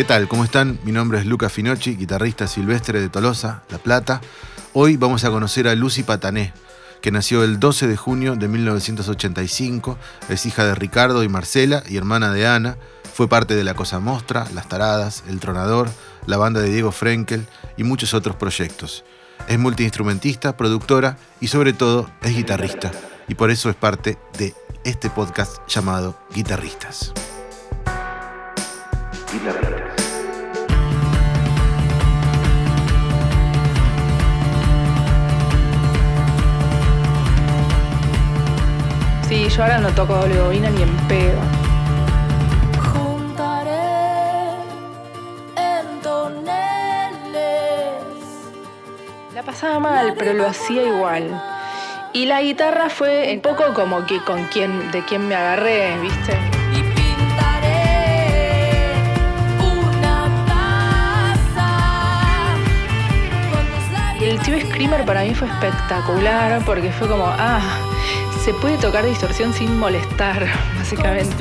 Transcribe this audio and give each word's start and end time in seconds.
¿Qué 0.00 0.04
tal? 0.04 0.28
¿Cómo 0.28 0.44
están? 0.44 0.80
Mi 0.82 0.92
nombre 0.92 1.18
es 1.18 1.26
Luca 1.26 1.50
Finocchi, 1.50 1.94
guitarrista 1.94 2.46
silvestre 2.46 3.02
de 3.02 3.10
Tolosa, 3.10 3.64
La 3.68 3.76
Plata. 3.76 4.22
Hoy 4.72 4.96
vamos 4.96 5.24
a 5.24 5.30
conocer 5.30 5.68
a 5.68 5.74
Lucy 5.74 6.04
Patané, 6.04 6.54
que 7.02 7.10
nació 7.10 7.44
el 7.44 7.60
12 7.60 7.86
de 7.86 7.98
junio 7.98 8.34
de 8.34 8.48
1985, 8.48 9.98
es 10.30 10.46
hija 10.46 10.64
de 10.64 10.74
Ricardo 10.74 11.22
y 11.22 11.28
Marcela 11.28 11.82
y 11.86 11.98
hermana 11.98 12.32
de 12.32 12.46
Ana, 12.46 12.78
fue 13.12 13.28
parte 13.28 13.54
de 13.54 13.62
La 13.62 13.74
Cosa 13.74 14.00
Mostra, 14.00 14.46
Las 14.54 14.70
Taradas, 14.70 15.22
El 15.28 15.38
Tronador, 15.38 15.90
la 16.24 16.38
banda 16.38 16.62
de 16.62 16.70
Diego 16.70 16.92
Frenkel 16.92 17.46
y 17.76 17.84
muchos 17.84 18.14
otros 18.14 18.36
proyectos. 18.36 19.04
Es 19.48 19.58
multiinstrumentista, 19.58 20.56
productora 20.56 21.18
y 21.42 21.48
sobre 21.48 21.74
todo 21.74 22.10
es 22.22 22.34
guitarrista, 22.34 22.90
y 23.28 23.34
por 23.34 23.50
eso 23.50 23.68
es 23.68 23.76
parte 23.76 24.16
de 24.38 24.54
este 24.82 25.10
podcast 25.10 25.58
llamado 25.68 26.18
Guitarristas. 26.34 27.12
Sí, 39.30 39.48
yo 39.48 39.62
ahora 39.62 39.78
no 39.78 39.90
toco 39.90 40.16
doble 40.16 40.40
bobina 40.40 40.68
ni 40.70 40.82
en 40.82 40.96
pedo. 41.06 41.38
Juntaré 42.92 43.70
en 45.54 46.00
toneles. 46.02 46.50
La 49.32 49.44
pasaba 49.44 49.78
mal, 49.78 50.14
pero 50.18 50.32
lo 50.32 50.48
hacía 50.48 50.82
igual. 50.82 51.40
Y 52.12 52.26
la 52.26 52.42
guitarra 52.42 52.90
fue 52.90 53.32
un 53.32 53.40
poco 53.40 53.72
como 53.72 54.04
que 54.04 54.18
con 54.24 54.46
quién, 54.46 54.90
de 54.90 55.04
quién 55.04 55.28
me 55.28 55.36
agarré, 55.36 55.96
¿viste? 56.00 56.36
Y 56.72 56.82
pintaré 56.82 58.24
una 59.60 60.26
casa 61.54 61.68
con 63.52 63.64
tus 63.64 64.22
Y 64.22 64.24
el 64.24 64.40
tío 64.40 64.58
Screamer 64.58 65.04
para 65.04 65.22
mí 65.22 65.36
fue 65.36 65.46
espectacular 65.46 66.60
porque 66.64 66.90
fue 66.90 67.06
como, 67.06 67.26
ah, 67.28 67.78
se 68.44 68.54
puede 68.54 68.78
tocar 68.78 69.04
distorsión 69.04 69.52
sin 69.52 69.78
molestar, 69.78 70.46
básicamente. 70.78 71.36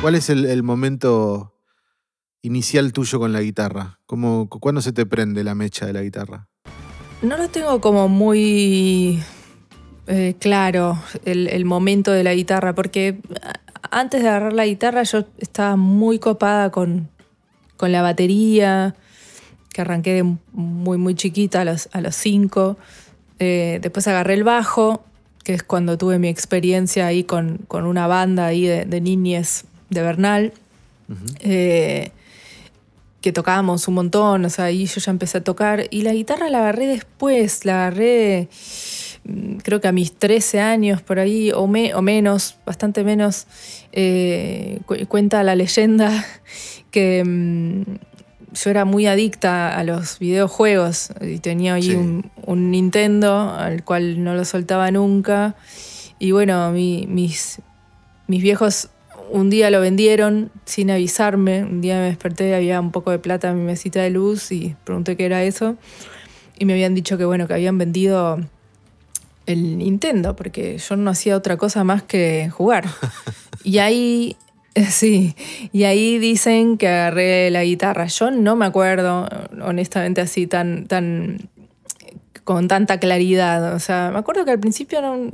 ¿Cuál 0.00 0.14
es 0.14 0.30
el, 0.30 0.44
el 0.44 0.62
momento 0.62 1.54
inicial 2.42 2.92
tuyo 2.92 3.18
con 3.18 3.32
la 3.32 3.40
guitarra? 3.40 3.98
¿Cómo, 4.06 4.48
¿Cuándo 4.48 4.80
se 4.80 4.92
te 4.92 5.06
prende 5.06 5.42
la 5.42 5.56
mecha 5.56 5.86
de 5.86 5.92
la 5.92 6.02
guitarra? 6.02 6.46
No 7.22 7.36
lo 7.36 7.48
tengo 7.48 7.80
como 7.80 8.06
muy 8.08 9.20
eh, 10.06 10.36
claro 10.38 10.98
el, 11.24 11.48
el 11.48 11.64
momento 11.64 12.12
de 12.12 12.22
la 12.22 12.34
guitarra, 12.34 12.74
porque 12.74 13.18
antes 13.90 14.22
de 14.22 14.28
agarrar 14.28 14.52
la 14.52 14.66
guitarra 14.66 15.02
yo 15.02 15.24
estaba 15.38 15.74
muy 15.74 16.18
copada 16.20 16.70
con, 16.70 17.08
con 17.76 17.90
la 17.90 18.02
batería, 18.02 18.94
que 19.74 19.82
arranqué 19.82 20.14
de 20.14 20.22
muy, 20.52 20.96
muy 20.96 21.14
chiquita, 21.14 21.60
a 21.60 21.64
los, 21.66 21.90
a 21.92 22.00
los 22.00 22.14
cinco. 22.16 22.78
Eh, 23.40 23.80
después 23.82 24.06
agarré 24.08 24.32
el 24.34 24.44
bajo, 24.44 25.04
que 25.42 25.52
es 25.52 25.62
cuando 25.62 25.98
tuve 25.98 26.18
mi 26.18 26.28
experiencia 26.28 27.06
ahí 27.06 27.24
con, 27.24 27.58
con 27.68 27.84
una 27.84 28.06
banda 28.06 28.46
ahí 28.46 28.64
de, 28.66 28.86
de 28.86 29.00
niñes 29.02 29.64
de 29.90 30.00
Bernal. 30.02 30.52
Eh, 31.40 32.10
que 33.20 33.32
tocábamos 33.32 33.88
un 33.88 33.94
montón, 33.94 34.44
o 34.44 34.50
sea, 34.50 34.66
ahí 34.66 34.86
yo 34.86 35.00
ya 35.00 35.10
empecé 35.10 35.38
a 35.38 35.44
tocar. 35.44 35.86
Y 35.90 36.02
la 36.02 36.12
guitarra 36.12 36.48
la 36.50 36.58
agarré 36.58 36.86
después, 36.86 37.64
la 37.64 37.86
agarré 37.86 38.48
mm, 39.24 39.56
creo 39.56 39.80
que 39.80 39.88
a 39.88 39.92
mis 39.92 40.12
13 40.12 40.60
años 40.60 41.00
por 41.02 41.18
ahí, 41.18 41.50
o, 41.50 41.66
me- 41.66 41.94
o 41.94 42.02
menos, 42.02 42.56
bastante 42.66 43.02
menos. 43.02 43.46
Eh, 43.92 44.78
cu- 44.86 45.06
cuenta 45.08 45.42
la 45.42 45.54
leyenda 45.56 46.24
que 46.90 47.24
mm, 47.24 47.82
yo 48.54 48.70
era 48.70 48.84
muy 48.84 49.06
adicta 49.06 49.76
a 49.76 49.84
los 49.84 50.18
videojuegos 50.18 51.10
y 51.20 51.38
tenía 51.38 51.74
ahí 51.74 51.82
Sí. 51.82 51.94
un, 51.94 52.30
un 52.46 52.70
Nintendo 52.70 53.50
al 53.50 53.84
cual 53.84 54.22
no 54.24 54.34
lo 54.34 54.44
soltaba 54.44 54.90
nunca. 54.90 55.54
Y 56.18 56.30
bueno, 56.32 56.70
mi- 56.72 57.06
mis, 57.08 57.60
mis 58.28 58.42
viejos 58.42 58.88
un 59.30 59.50
día 59.50 59.70
lo 59.70 59.80
vendieron 59.80 60.50
sin 60.64 60.90
avisarme. 60.90 61.64
Un 61.64 61.80
día 61.80 61.96
me 61.96 62.04
desperté, 62.06 62.54
había 62.54 62.80
un 62.80 62.92
poco 62.92 63.10
de 63.10 63.18
plata 63.18 63.50
en 63.50 63.58
mi 63.58 63.64
mesita 63.64 64.00
de 64.02 64.10
luz 64.10 64.52
y 64.52 64.76
pregunté 64.84 65.16
qué 65.16 65.24
era 65.26 65.42
eso. 65.42 65.76
Y 66.58 66.64
me 66.66 66.74
habían 66.74 66.94
dicho 66.94 67.18
que 67.18 67.24
bueno, 67.24 67.48
que 67.48 67.54
habían 67.54 67.76
vendido 67.78 68.38
el 69.46 69.76
Nintendo, 69.78 70.36
porque 70.36 70.78
yo 70.78 70.96
no 70.96 71.10
hacía 71.10 71.36
otra 71.36 71.56
cosa 71.56 71.84
más 71.84 72.02
que 72.02 72.48
jugar. 72.50 72.84
y 73.64 73.78
ahí, 73.78 74.36
sí, 74.90 75.34
y 75.72 75.84
ahí 75.84 76.18
dicen 76.18 76.78
que 76.78 76.88
agarré 76.88 77.50
la 77.50 77.64
guitarra. 77.64 78.06
Yo 78.06 78.30
no 78.30 78.56
me 78.56 78.66
acuerdo, 78.66 79.28
honestamente, 79.62 80.20
así 80.20 80.46
tan, 80.46 80.86
tan, 80.86 81.48
con 82.42 82.66
tanta 82.66 82.98
claridad. 82.98 83.74
O 83.74 83.78
sea, 83.78 84.10
me 84.12 84.18
acuerdo 84.18 84.44
que 84.44 84.50
al 84.50 84.58
principio 84.58 85.00
no, 85.00 85.16
no 85.16 85.30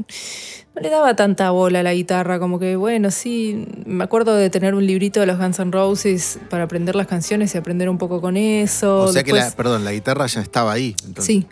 le 0.80 0.90
daba 0.90 1.16
tanta 1.16 1.50
bola 1.50 1.80
a 1.80 1.82
la 1.82 1.94
guitarra, 1.94 2.38
como 2.38 2.58
que 2.58 2.76
bueno, 2.76 3.10
sí, 3.10 3.66
me 3.86 4.04
acuerdo 4.04 4.34
de 4.36 4.50
tener 4.50 4.74
un 4.74 4.86
librito 4.86 5.20
de 5.20 5.26
los 5.26 5.38
Guns 5.38 5.58
N' 5.58 5.72
Roses 5.72 6.38
para 6.50 6.64
aprender 6.64 6.94
las 6.94 7.06
canciones 7.06 7.54
y 7.54 7.58
aprender 7.58 7.88
un 7.88 7.98
poco 7.98 8.20
con 8.20 8.36
eso. 8.36 9.04
O 9.04 9.12
sea 9.12 9.24
que, 9.24 9.32
la, 9.32 9.50
perdón, 9.52 9.84
la 9.84 9.92
guitarra 9.92 10.26
ya 10.26 10.42
estaba 10.42 10.72
ahí. 10.72 10.94
entonces. 11.06 11.24
Sí. 11.24 11.46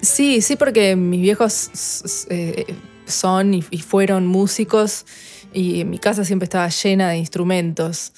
Sí, 0.00 0.40
sí, 0.42 0.56
porque 0.56 0.96
mis 0.96 1.22
viejos 1.22 2.26
eh, 2.28 2.74
son 3.06 3.54
y, 3.54 3.64
y 3.70 3.78
fueron 3.78 4.26
músicos 4.26 5.06
y 5.52 5.84
mi 5.84 5.98
casa 5.98 6.24
siempre 6.24 6.44
estaba 6.44 6.68
llena 6.68 7.08
de 7.10 7.18
instrumentos. 7.18 8.12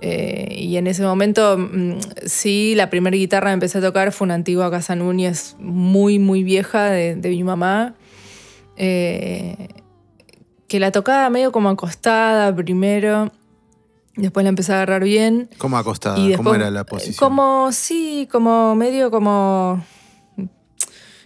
Eh, 0.00 0.54
y 0.58 0.76
en 0.76 0.86
ese 0.86 1.02
momento, 1.02 1.56
mm, 1.58 1.98
sí, 2.26 2.74
la 2.76 2.88
primera 2.90 3.16
guitarra 3.16 3.50
que 3.50 3.54
empecé 3.54 3.78
a 3.78 3.80
tocar 3.80 4.12
fue 4.12 4.26
una 4.26 4.34
antigua 4.34 4.70
Casa 4.70 4.94
Núñez 4.96 5.56
muy, 5.58 6.18
muy 6.18 6.44
vieja 6.44 6.84
de, 6.90 7.16
de 7.16 7.28
mi 7.30 7.42
mamá. 7.44 7.94
eh, 8.76 9.68
que 10.68 10.78
la 10.80 10.92
tocaba 10.92 11.30
medio 11.30 11.50
como 11.50 11.70
acostada 11.70 12.54
primero, 12.54 13.32
después 14.16 14.44
la 14.44 14.50
empecé 14.50 14.72
a 14.72 14.76
agarrar 14.76 15.02
bien. 15.02 15.48
¿Cómo 15.58 15.78
acostada? 15.78 16.18
Y 16.18 16.34
¿Cómo 16.36 16.50
después, 16.52 16.60
era 16.60 16.70
la 16.70 16.84
posición? 16.84 17.16
Como, 17.16 17.72
sí, 17.72 18.28
como 18.30 18.74
medio 18.74 19.10
como. 19.10 19.82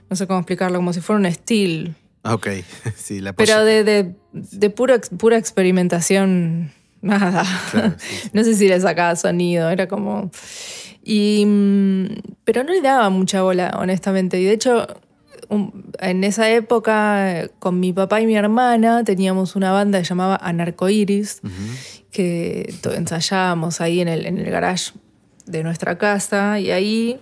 No 0.09 0.17
sé 0.17 0.27
cómo 0.27 0.39
explicarlo, 0.41 0.79
como 0.79 0.93
si 0.93 1.01
fuera 1.01 1.19
un 1.19 1.27
estilo. 1.27 1.91
Ah, 2.23 2.35
Ok, 2.35 2.49
sí, 2.97 3.21
la 3.21 3.33
Pero 3.33 3.65
de, 3.65 3.85
de, 3.85 4.15
de 4.33 4.71
puro 4.71 4.95
pura 5.19 5.37
experimentación, 5.37 6.71
nada. 7.01 7.45
Claro, 7.71 7.95
sí, 7.99 8.07
sí. 8.23 8.31
No 8.33 8.45
sé 8.45 8.55
si 8.55 8.69
le 8.69 8.81
sacaba 8.81 9.17
sonido, 9.17 9.71
era 9.71 9.89
como. 9.89 10.31
Y, 11.05 11.45
mm, 11.47 12.07
pero 12.45 12.63
no 12.65 12.73
le 12.73 12.81
daba 12.81 13.11
mucha 13.11 13.43
bola, 13.43 13.77
honestamente. 13.79 14.41
Y 14.41 14.45
de 14.45 14.53
hecho, 14.53 14.87
en 15.99 16.25
esa 16.25 16.49
época, 16.51 17.51
con 17.59 17.81
mi 17.81 17.93
papá 17.93 18.21
y 18.21 18.27
mi 18.27 18.37
hermana, 18.37 19.03
teníamos 19.05 19.57
una 19.57 19.73
banda 19.73 19.99
que 19.99 20.05
se 20.05 20.11
llamaba 20.11 20.37
Anarcoiris 20.37 21.41
Ujú. 21.43 21.53
que 22.13 22.73
ensayábamos 22.97 23.81
ahí 23.81 24.01
en 24.01 24.09
el, 24.09 24.27
en 24.27 24.39
el 24.39 24.49
garage 24.51 24.93
de 25.45 25.63
nuestra 25.65 25.99
casa 25.99 26.61
y 26.61 26.71
ahí, 26.71 27.19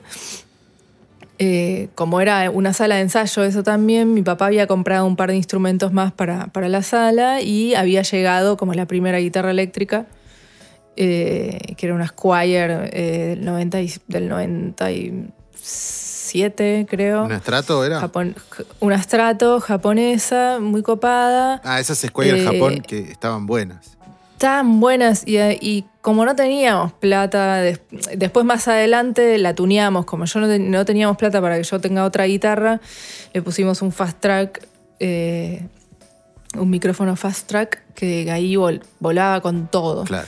eh, 1.43 1.89
como 1.95 2.21
era 2.21 2.51
una 2.51 2.75
sala 2.75 2.97
de 2.97 3.01
ensayo, 3.01 3.45
eso 3.45 3.63
también, 3.63 4.13
mi 4.13 4.21
papá 4.23 4.45
había 4.47 4.67
comprado 4.67 5.07
un 5.07 5.17
par 5.17 5.31
de 5.31 5.37
instrumentos 5.37 5.91
más 5.91 6.13
para, 6.13 6.49
para 6.49 6.69
la 6.69 6.83
sala 6.83 7.41
y 7.41 7.75
había 7.75 8.03
llegado 8.03 8.59
como 8.59 8.75
la 8.75 8.85
primera 8.87 9.17
guitarra 9.19 9.51
eléctrica, 9.51 10.05
eh, 10.97 11.59
que 11.79 11.87
era 11.87 11.95
una 11.95 12.09
Squire 12.09 12.91
eh, 12.93 13.37
del, 13.37 13.45
90 13.47 13.81
y- 13.81 13.95
del 14.07 14.29
97, 14.29 16.87
creo. 16.89 17.25
¿Un 17.25 17.33
estrato 17.33 17.85
era? 17.85 18.01
Japón- 18.01 18.35
una 18.81 19.01
strato 19.03 19.61
japonesa, 19.61 20.59
muy 20.61 20.83
copada. 20.83 21.61
Ah, 21.65 21.81
esas 21.81 21.99
Squire 21.99 22.41
Eh, 22.41 22.45
Japón 22.45 22.81
que 22.87 22.99
estaban 23.11 23.47
buenas. 23.47 23.97
Tan 24.41 24.81
buenas 24.81 25.23
y, 25.27 25.37
y 25.39 25.85
como 26.01 26.25
no 26.25 26.35
teníamos 26.35 26.95
plata, 26.95 27.57
des- 27.61 27.83
después 28.17 28.47
más 28.47 28.67
adelante 28.69 29.37
la 29.37 29.55
tuneamos, 29.55 30.07
como 30.07 30.25
yo 30.25 30.41
no, 30.41 30.47
no 30.59 30.85
teníamos 30.87 31.19
plata 31.19 31.43
para 31.43 31.59
que 31.59 31.63
yo 31.63 31.79
tenga 31.79 32.05
otra 32.05 32.25
guitarra, 32.25 32.81
le 33.35 33.43
pusimos 33.43 33.83
un 33.83 33.93
fast 33.93 34.19
track, 34.19 34.67
eh, 34.99 35.61
un 36.59 36.71
micrófono 36.71 37.17
fast 37.17 37.47
track 37.49 37.83
que 37.95 38.31
ahí 38.31 38.55
vol- 38.57 38.81
volaba 38.99 39.43
con 39.43 39.69
todo. 39.69 40.05
Claro. 40.05 40.27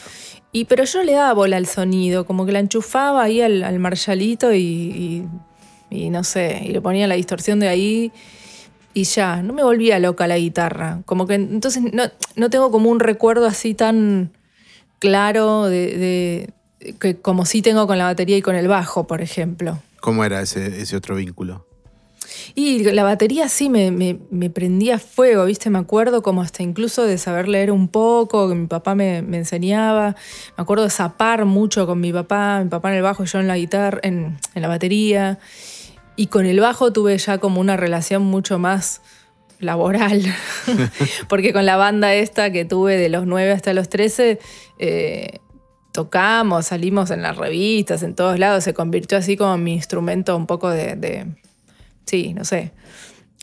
Y, 0.53 0.67
pero 0.67 0.85
yo 0.85 0.99
no 0.99 1.05
le 1.06 1.12
daba 1.12 1.32
bola 1.32 1.56
al 1.56 1.67
sonido, 1.67 2.26
como 2.26 2.44
que 2.44 2.53
la 2.53 2.59
enchufaba 2.59 3.23
ahí 3.23 3.41
al, 3.41 3.64
al 3.64 3.79
Marshallito 3.79 4.53
y, 4.53 4.59
y- 4.61 5.26
y 5.88 6.11
no 6.11 6.23
sé, 6.23 6.61
y 6.67 6.69
le 6.69 6.82
ponía 6.82 7.06
la 7.06 7.14
distorsión 7.14 7.61
de 7.61 7.69
ahí 7.69 8.12
y 8.94 9.05
ya, 9.05 9.43
no 9.43 9.53
me 9.53 9.62
volvía 9.62 9.99
loca 9.99 10.27
la 10.27 10.39
guitarra. 10.39 11.00
Como 11.06 11.27
que 11.27 11.35
entonces 11.35 11.83
no, 11.93 12.05
no 12.37 12.50
tengo 12.50 12.71
como 12.71 12.91
un 12.91 13.00
recuerdo 13.00 13.47
así 13.47 13.75
tan 13.75 14.31
claro 14.99 15.65
de, 15.65 15.97
de- 16.79 16.94
que 16.99 17.17
como 17.17 17.47
sí 17.47 17.62
tengo 17.62 17.87
con 17.87 17.97
la 17.99 18.05
batería 18.05 18.37
y 18.37 18.43
con 18.43 18.56
el 18.56 18.69
bajo, 18.69 19.06
por 19.06 19.21
ejemplo. 19.23 19.79
¿Cómo 20.00 20.25
era 20.25 20.41
ese, 20.43 20.81
ese 20.81 20.97
otro 20.97 21.15
vínculo? 21.15 21.67
Y 22.55 22.83
la 22.85 23.03
batería 23.05 23.49
sí 23.49 23.69
me, 23.69 23.91
me- 23.91 24.19
me 24.31 24.50
prendía 24.50 24.99
fuego, 24.99 25.45
¿viste? 25.45 25.71
Me 25.71 25.79
acuerdo 25.79 26.23
como 26.23 26.43
hasta 26.43 26.62
incluso 26.62 27.05
de 27.05 27.19
saber 27.19 27.47
leer 27.49 27.71
un 27.71 27.88
poco, 27.88 28.49
que 28.49 28.55
mi 28.55 28.67
papá 28.67 28.95
me, 28.95 29.23
me 29.23 29.38
enseñaba. 29.38 30.17
Me 30.56 30.62
acuerdo 30.62 30.85
de 30.85 30.91
zapar 30.91 31.45
mucho 31.45 31.87
con 31.87 32.00
mi 32.00 32.12
papá, 32.12 32.61
mi 32.62 32.69
papá 32.69 32.91
en 32.91 32.97
el 32.97 33.03
bajo 33.03 33.23
y 33.23 33.27
yo 33.27 33.38
en 33.38 33.49
la 33.49 33.56
guitarra, 33.56 34.00
en, 34.03 34.38
en 34.55 34.62
la 34.62 34.69
batería. 34.69 35.38
Y 36.23 36.29
con 36.29 36.47
el 36.47 36.61
bajo 36.61 36.93
tuve 36.93 37.19
ya 37.19 37.39
como 37.39 37.61
una 37.61 37.77
relación 37.77 38.23
mucho 38.23 38.57
más 38.61 39.01
laboral. 39.59 40.23
Porque 41.29 41.53
con 41.53 41.67
la 41.67 41.75
banda 41.77 42.15
esta 42.15 42.53
que 42.53 42.65
tuve 42.65 42.97
de 42.97 43.09
los 43.09 43.27
9 43.27 43.51
hasta 43.51 43.73
los 43.73 43.89
13, 43.89 44.39
eh, 44.79 45.39
tocamos, 45.91 46.67
salimos 46.67 47.11
en 47.11 47.23
las 47.23 47.37
revistas, 47.37 48.05
en 48.05 48.15
todos 48.15 48.39
lados. 48.39 48.63
Se 48.63 48.73
convirtió 48.73 49.19
así 49.19 49.37
como 49.37 49.59
mi 49.59 49.73
instrumento 49.75 50.37
un 50.37 50.47
poco 50.47 50.71
de, 50.71 50.95
de- 50.95 51.27
sí, 52.07 52.35
no 52.35 52.45
sé, 52.45 52.71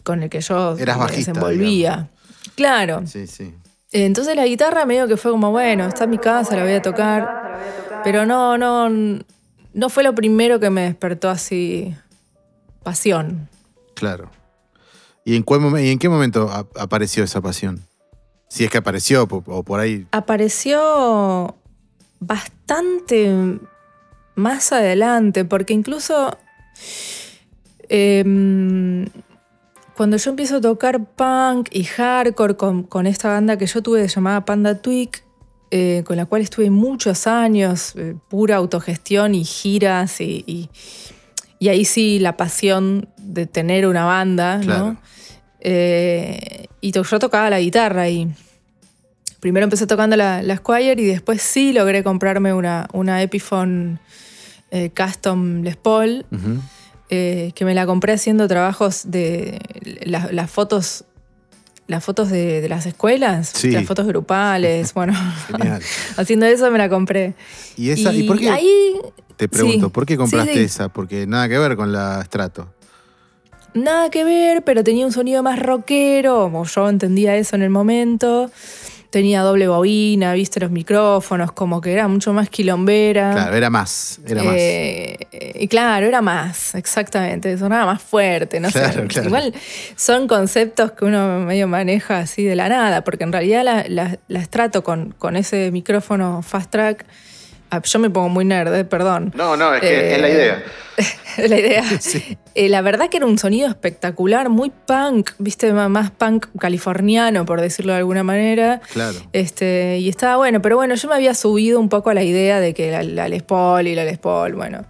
con 0.06 0.24
el 0.24 0.30
que 0.30 0.40
yo 0.40 0.78
Eras 0.78 0.96
me 0.96 1.04
bajista, 1.04 1.34
desenvolvía. 1.34 2.08
Claro. 2.56 3.06
Sí, 3.08 3.28
sí. 3.28 3.54
Entonces 3.92 4.38
la 4.38 4.46
guitarra 4.46 4.86
medio 4.86 5.06
que 5.10 5.18
fue 5.18 5.32
como, 5.32 5.52
bueno, 5.52 5.86
está 5.86 6.06
en 6.06 6.12
mi 6.12 6.18
casa, 6.18 6.56
la 6.56 6.64
voy 6.64 6.76
a 6.76 6.82
tocar. 6.82 7.60
Pero 8.06 8.26
no, 8.26 8.58
no, 8.58 8.88
no 9.74 9.90
fue 9.90 10.04
lo 10.06 10.16
primero 10.16 10.62
que 10.62 10.70
me 10.70 10.84
despertó 10.84 11.30
así 11.30 11.94
pasión. 12.84 13.50
Claro. 13.96 14.30
¿Y 15.26 15.36
en, 15.36 15.44
cuál 15.44 15.62
momen- 15.62 15.86
y 15.86 15.90
en 15.92 16.00
qué 16.00 16.10
momento 16.10 16.50
ap- 16.50 16.76
apareció 16.78 17.24
esa 17.24 17.42
pasión? 17.42 17.82
Si 18.48 18.64
es 18.64 18.72
que 18.72 18.78
apareció, 18.80 19.28
o 19.30 19.64
por 19.64 19.80
ahí. 19.80 20.08
Apareció 20.12 21.56
bastante 22.20 23.60
más 24.36 24.72
adelante, 24.72 25.46
porque 25.46 25.74
incluso 25.74 26.36
em, 27.90 29.06
cuando 29.96 30.18
yo 30.18 30.30
empiezo 30.32 30.58
a 30.58 30.62
tocar 30.62 31.04
punk 31.06 31.70
y 31.72 31.84
hardcore 31.84 32.56
con, 32.56 32.84
con 32.84 33.06
esta 33.08 33.30
banda 33.30 33.58
que 33.58 33.66
yo 33.68 33.82
tuve 33.84 34.08
llamada 34.08 34.46
Panda 34.46 34.82
Twig, 34.82 35.10
eh, 35.72 36.04
con 36.06 36.18
la 36.18 36.26
cual 36.26 36.42
estuve 36.42 36.70
muchos 36.70 37.28
años, 37.28 37.94
eh, 37.96 38.16
pura 38.30 38.56
autogestión 38.56 39.36
y 39.36 39.44
giras, 39.44 40.22
y, 40.22 40.44
y- 40.48 40.70
y 41.60 41.68
ahí 41.70 41.86
sí 41.86 42.20
la 42.20 42.38
pasión 42.38 43.10
de 43.18 43.46
tener 43.46 43.86
una 43.86 44.06
banda, 44.06 44.60
Claro. 44.64 44.86
¿no? 44.94 45.02
Eh, 45.62 46.68
y 46.82 46.92
to- 46.94 47.04
yo 47.04 47.20
tocaba 47.20 47.50
la 47.50 47.60
guitarra 47.60 48.10
y 48.10 48.28
primero 49.40 49.66
empecé 49.66 49.86
tocando 49.88 50.16
la, 50.16 50.42
la 50.42 50.56
Squire 50.58 51.02
y 51.02 51.06
después 51.06 51.42
sí 51.42 51.74
logré 51.74 52.04
comprarme 52.04 52.54
una, 52.54 52.88
una 52.94 53.22
Epiphone 53.22 54.00
eh, 54.72 54.90
Custom 54.96 55.62
Les 55.64 55.76
Paul, 55.76 56.26
eh, 57.10 57.52
que 57.56 57.66
me 57.66 57.74
la 57.74 57.86
compré 57.86 58.14
haciendo 58.14 58.48
trabajos 58.48 59.10
de 59.12 59.60
la- 60.06 60.30
las 60.32 60.50
fotos. 60.50 61.04
Las 61.90 62.06
fotos 62.06 62.30
de, 62.30 62.62
de 62.62 62.70
las 62.70 62.86
escuelas, 62.86 63.52
Sí. 63.54 63.72
las 63.72 63.84
fotos 63.86 64.06
grupales, 64.08 64.94
bueno, 64.96 65.14
haciendo 66.18 66.46
eso 66.46 66.72
me 66.72 66.78
la 66.78 66.88
compré. 66.88 67.34
¿Y, 67.76 67.90
esa, 67.90 68.14
¿y, 68.14 68.24
por 68.24 68.40
qué? 68.40 68.50
ahí 68.50 68.94
te 69.36 69.50
pregunto, 69.50 69.88
sí. 69.88 69.92
¿por 69.92 70.06
qué 70.06 70.16
compraste 70.16 70.54
Sí, 70.54 70.60
esa? 70.60 70.90
Porque 70.90 71.26
nada 71.28 71.50
que 71.50 71.58
ver 71.58 71.76
con 71.76 71.92
la 71.92 72.24
Strato. 72.24 72.68
Nada 73.74 74.10
que 74.10 74.24
ver, 74.24 74.64
pero 74.64 74.84
tenía 74.84 75.06
un 75.06 75.12
sonido 75.12 75.44
más 75.44 75.60
rockero, 75.60 76.44
como 76.44 76.64
yo 76.66 76.90
entendía 76.90 77.36
eso 77.36 77.56
en 77.56 77.62
el 77.64 77.70
momento. 77.70 78.50
Tenía 79.10 79.42
doble 79.42 79.68
bobina, 79.68 80.34
viste 80.34 80.60
los 80.60 80.70
micrófonos, 80.70 81.52
como 81.52 81.82
que 81.82 81.92
era 81.94 82.08
mucho 82.08 82.32
más 82.32 82.48
quilombera. 82.50 83.32
Claro, 83.32 83.56
era 83.56 83.70
más. 83.72 84.20
Era 84.28 84.44
más. 84.44 84.54
Eh, 84.56 85.18
y 85.56 85.68
claro, 85.68 86.06
era 86.06 86.22
más, 86.22 86.76
exactamente, 86.76 87.58
sonaba 87.58 87.88
más 87.94 88.04
fuerte, 88.04 88.60
no 88.60 88.70
Claro, 88.70 89.02
sé. 89.02 89.08
claro. 89.08 89.28
Igual 89.30 89.54
son 89.96 90.28
conceptos 90.28 90.92
que 90.92 91.06
uno 91.06 91.40
medio 91.40 91.68
maneja 91.68 92.20
así 92.20 92.44
de 92.44 92.56
la 92.56 92.70
nada, 92.70 93.04
porque 93.04 93.24
en 93.24 93.32
realidad 93.32 93.64
la, 93.64 93.84
la- 93.88 94.20
las 94.28 94.50
trato 94.50 94.84
con, 94.84 95.16
con 95.18 95.36
ese 95.36 95.72
micrófono 95.72 96.44
fast 96.44 96.70
track. 96.70 97.06
Ah, 97.72 97.82
yo 97.84 98.00
me 98.00 98.10
pongo 98.10 98.30
muy 98.30 98.46
nerd, 98.46 98.74
eh, 98.74 98.86
perdón. 98.86 99.32
No, 99.36 99.56
no, 99.56 99.74
es 99.74 99.82
que 99.82 100.16
es 100.16 100.22
la 100.22 100.30
idea. 100.30 100.64
Es 101.38 101.50
la 101.50 101.58
idea. 101.58 101.84
Sí. 102.02 102.38
Eh, 102.56 102.68
la 102.68 102.82
verdad 102.82 103.10
que 103.10 103.18
era 103.18 103.26
un 103.26 103.38
sonido 103.38 103.70
espectacular, 103.70 104.50
muy 104.50 104.70
punk, 104.70 105.32
viste, 105.38 105.72
más 105.72 106.12
punk 106.12 106.48
californiano, 106.60 107.46
por 107.46 107.62
decirlo 107.62 107.94
de 107.94 108.00
alguna 108.00 108.24
manera. 108.24 108.82
Claro. 108.92 109.18
Este, 109.32 109.98
y 110.00 110.10
estaba 110.10 110.36
bueno, 110.36 110.62
pero 110.62 110.76
bueno, 110.76 110.96
yo 110.96 111.08
me 111.08 111.16
había 111.16 111.34
subido 111.36 111.80
un 111.80 111.88
poco 111.88 112.10
a 112.10 112.14
la 112.14 112.24
idea 112.24 112.60
de 112.60 112.74
que 112.74 112.92
la, 112.92 113.04
la 113.04 113.30
Les 113.30 113.44
Paul 113.44 113.88
y 113.88 113.96
la 113.96 114.04
Les 114.04 114.18
Paul, 114.18 114.56
bueno. 114.56 114.86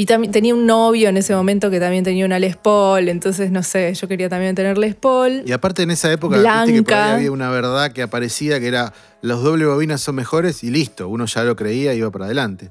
Y 0.00 0.06
también 0.06 0.32
tenía 0.32 0.54
un 0.54 0.64
novio 0.64 1.10
en 1.10 1.18
ese 1.18 1.34
momento 1.34 1.68
que 1.68 1.78
también 1.78 2.02
tenía 2.04 2.24
una 2.24 2.38
Les 2.38 2.56
Paul, 2.56 3.10
entonces 3.10 3.50
no 3.50 3.62
sé, 3.62 3.92
yo 3.92 4.08
quería 4.08 4.30
también 4.30 4.54
tener 4.54 4.78
Les 4.78 4.94
Paul. 4.94 5.42
Y 5.44 5.52
aparte 5.52 5.82
en 5.82 5.90
esa 5.90 6.10
época, 6.10 6.36
viste 6.38 6.72
que 6.72 6.82
por 6.82 6.94
ahí 6.94 7.10
había 7.16 7.30
una 7.30 7.50
verdad 7.50 7.92
que 7.92 8.00
aparecía 8.00 8.58
que 8.60 8.68
era 8.68 8.94
los 9.20 9.42
doble 9.42 9.66
bobinas 9.66 10.00
son 10.00 10.14
mejores 10.14 10.64
y 10.64 10.70
listo. 10.70 11.06
Uno 11.06 11.26
ya 11.26 11.44
lo 11.44 11.54
creía 11.54 11.92
y 11.92 11.98
iba 11.98 12.10
para 12.10 12.24
adelante. 12.24 12.70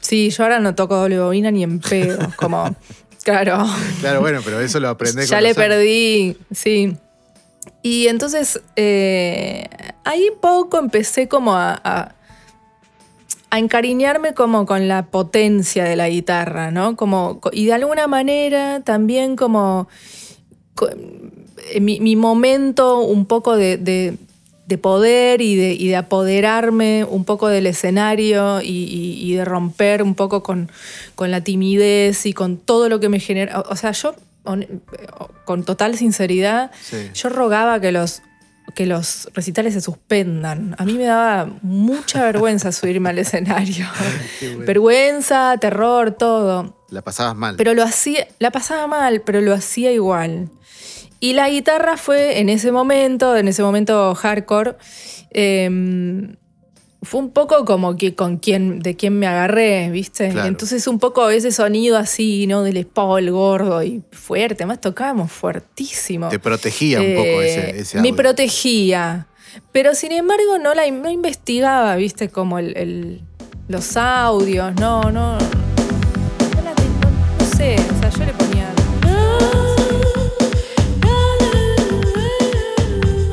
Sí, 0.00 0.28
yo 0.28 0.42
ahora 0.42 0.60
no 0.60 0.74
toco 0.74 0.96
doble 0.96 1.18
bobina 1.18 1.50
ni 1.50 1.62
en 1.62 1.80
pedo, 1.80 2.30
como, 2.36 2.76
claro. 3.24 3.64
Claro, 4.00 4.20
bueno, 4.20 4.42
pero 4.44 4.60
eso 4.60 4.80
lo 4.80 4.90
aprendés 4.90 5.30
ya 5.30 5.38
con 5.38 5.44
le 5.44 5.54
perdí, 5.54 6.36
sí. 6.50 6.94
Y 7.80 8.08
entonces 8.08 8.60
eh, 8.76 9.66
ahí 10.04 10.28
poco 10.42 10.78
empecé 10.78 11.26
como 11.26 11.54
a, 11.54 11.80
a- 11.82 12.14
a 13.50 13.58
encariñarme 13.58 14.32
como 14.34 14.64
con 14.66 14.86
la 14.88 15.06
potencia 15.06 15.84
de 15.84 15.96
la 15.96 16.08
guitarra, 16.08 16.70
¿no? 16.70 16.96
Como, 16.96 17.40
co- 17.40 17.50
y 17.52 17.66
de 17.66 17.72
alguna 17.74 18.06
manera 18.06 18.80
también 18.84 19.36
como 19.36 19.88
co- 20.74 20.88
eh, 21.72 21.80
mi, 21.80 22.00
mi 22.00 22.16
momento 22.16 23.00
un 23.00 23.26
poco 23.26 23.56
de, 23.56 23.76
de- 23.76 24.14
de 24.66 24.78
poder 24.78 25.40
y 25.40 25.56
de, 25.56 25.72
y 25.72 25.88
de 25.88 25.96
apoderarme 25.96 27.04
un 27.04 27.24
poco 27.24 27.48
del 27.48 27.66
escenario 27.66 28.60
y, 28.62 28.66
y- 28.68 29.18
y 29.28 29.34
de 29.34 29.44
romper 29.44 30.00
un 30.00 30.14
poco 30.14 30.44
con, 30.44 30.70
con 31.16 31.32
la 31.32 31.40
timidez 31.42 32.24
y 32.24 32.32
con 32.32 32.56
todo 32.56 32.88
lo 32.88 33.00
que 33.00 33.08
me 33.08 33.18
genera. 33.18 33.64
O, 33.68 33.74
sea, 33.74 33.90
yo, 33.90 34.14
hon- 34.44 34.80
con 35.44 35.64
total 35.64 35.96
sinceridad, 35.96 36.70
Sí. 36.82 36.98
yo 37.14 37.30
rogaba 37.30 37.80
que 37.80 37.90
los, 37.90 38.22
que 38.74 38.86
los 38.86 39.28
recitales 39.34 39.74
se 39.74 39.80
suspendan. 39.80 40.74
A 40.78 40.84
mí 40.84 40.94
me 40.94 41.04
daba 41.04 41.50
mucha 41.62 42.22
vergüenza 42.24 42.72
subirme 42.72 43.10
al 43.10 43.18
escenario. 43.18 43.86
Bueno. 44.40 44.66
vergüenza, 44.66 45.56
terror, 45.60 46.12
todo. 46.12 46.84
La 46.88 47.02
pasabas 47.02 47.36
mal. 47.36 47.56
Pero 47.56 47.74
lo 47.74 47.82
hacía, 47.82 48.26
la 48.38 48.50
pasaba 48.50 48.86
mal, 48.86 49.20
pero 49.20 49.40
lo 49.40 49.52
hacía 49.52 49.92
igual. 49.92 50.48
Y 51.20 51.34
la 51.34 51.48
guitarra 51.50 51.96
fue 51.96 52.40
en 52.40 52.48
ese 52.48 52.72
momento, 52.72 53.36
en 53.36 53.48
ese 53.48 53.62
momento 53.62 54.14
hardcore, 54.14 54.76
eh, 55.30 56.36
fue 57.02 57.20
un 57.20 57.30
poco 57.30 57.64
como 57.64 57.96
que 57.96 58.14
con 58.14 58.36
quien, 58.36 58.80
de 58.80 58.94
quien 58.94 59.18
me 59.18 59.26
agarré, 59.26 59.88
¿viste? 59.90 60.28
Claro. 60.30 60.48
Entonces 60.48 60.86
un 60.86 60.98
poco 60.98 61.30
ese 61.30 61.50
sonido 61.50 61.96
así, 61.96 62.46
¿no? 62.46 62.62
Del 62.62 62.86
Paul 62.86 63.30
gordo 63.30 63.82
y 63.82 64.02
fuerte, 64.12 64.64
además 64.64 64.80
tocábamos 64.82 65.32
fuertísimo. 65.32 66.28
Te 66.28 66.38
protegía 66.38 67.00
un 67.00 67.14
poco 67.14 67.40
Eh, 67.42 67.48
ese, 67.70 67.80
ese 67.80 67.96
Me 68.00 68.08
audio. 68.10 68.16
protegía. 68.16 69.26
Pero 69.72 69.94
sin 69.94 70.12
embargo 70.12 70.58
no 70.62 70.74
la 70.74 70.88
no 70.90 71.10
investigaba, 71.10 71.96
viste, 71.96 72.28
como 72.28 72.58
el, 72.58 72.76
el- 72.76 73.22
los 73.68 73.96
audios, 73.96 74.74
no, 74.76 75.00
no. 75.04 75.38
No, 75.38 75.38
la 76.62 76.72
no- 76.74 77.10
no 77.38 77.44
sé, 77.56 77.76
o 77.76 78.00
sea, 78.00 78.10
yo 78.10 78.24
le 78.26 78.32
ponía. 78.34 78.68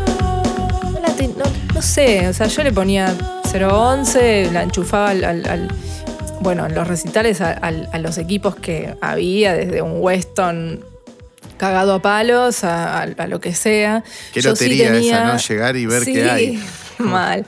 No, 0.07 0.99
la 1.01 1.09
te- 1.15 1.27
no- 1.27 1.73
no 1.73 1.81
sé, 1.81 2.27
o 2.27 2.33
sea, 2.33 2.47
yo 2.47 2.63
le 2.63 2.71
ponía 2.71 3.15
011, 3.53 4.49
la 4.51 4.63
enchufaba 4.63 5.09
al. 5.11 5.23
al- 5.23 5.47
al- 5.47 5.71
bueno, 6.41 6.65
en 6.67 6.75
los 6.75 6.87
recitales 6.87 7.41
a, 7.41 7.51
al- 7.51 7.89
a 7.91 7.97
los 7.99 8.17
equipos 8.19 8.55
que 8.55 8.95
había, 9.01 9.53
desde 9.53 9.81
un 9.81 9.93
Weston 10.01 10.83
cagado 11.57 11.95
a 11.95 12.01
palos 12.01 12.63
a, 12.63 13.07
lo 13.27 13.41
que 13.41 13.55
sea. 13.55 14.03
Qué 14.33 14.41
Yo 14.41 14.55
sí 14.55 14.65
lotería 14.65 14.91
tenía- 14.93 15.15
esa, 15.17 15.33
¿no? 15.33 15.37
Llegar 15.39 15.75
y 15.75 15.85
ver 15.87 16.03
Sí, 16.03 16.13
qué 16.13 16.29
hay. 16.29 16.63
Mal. 16.99 17.45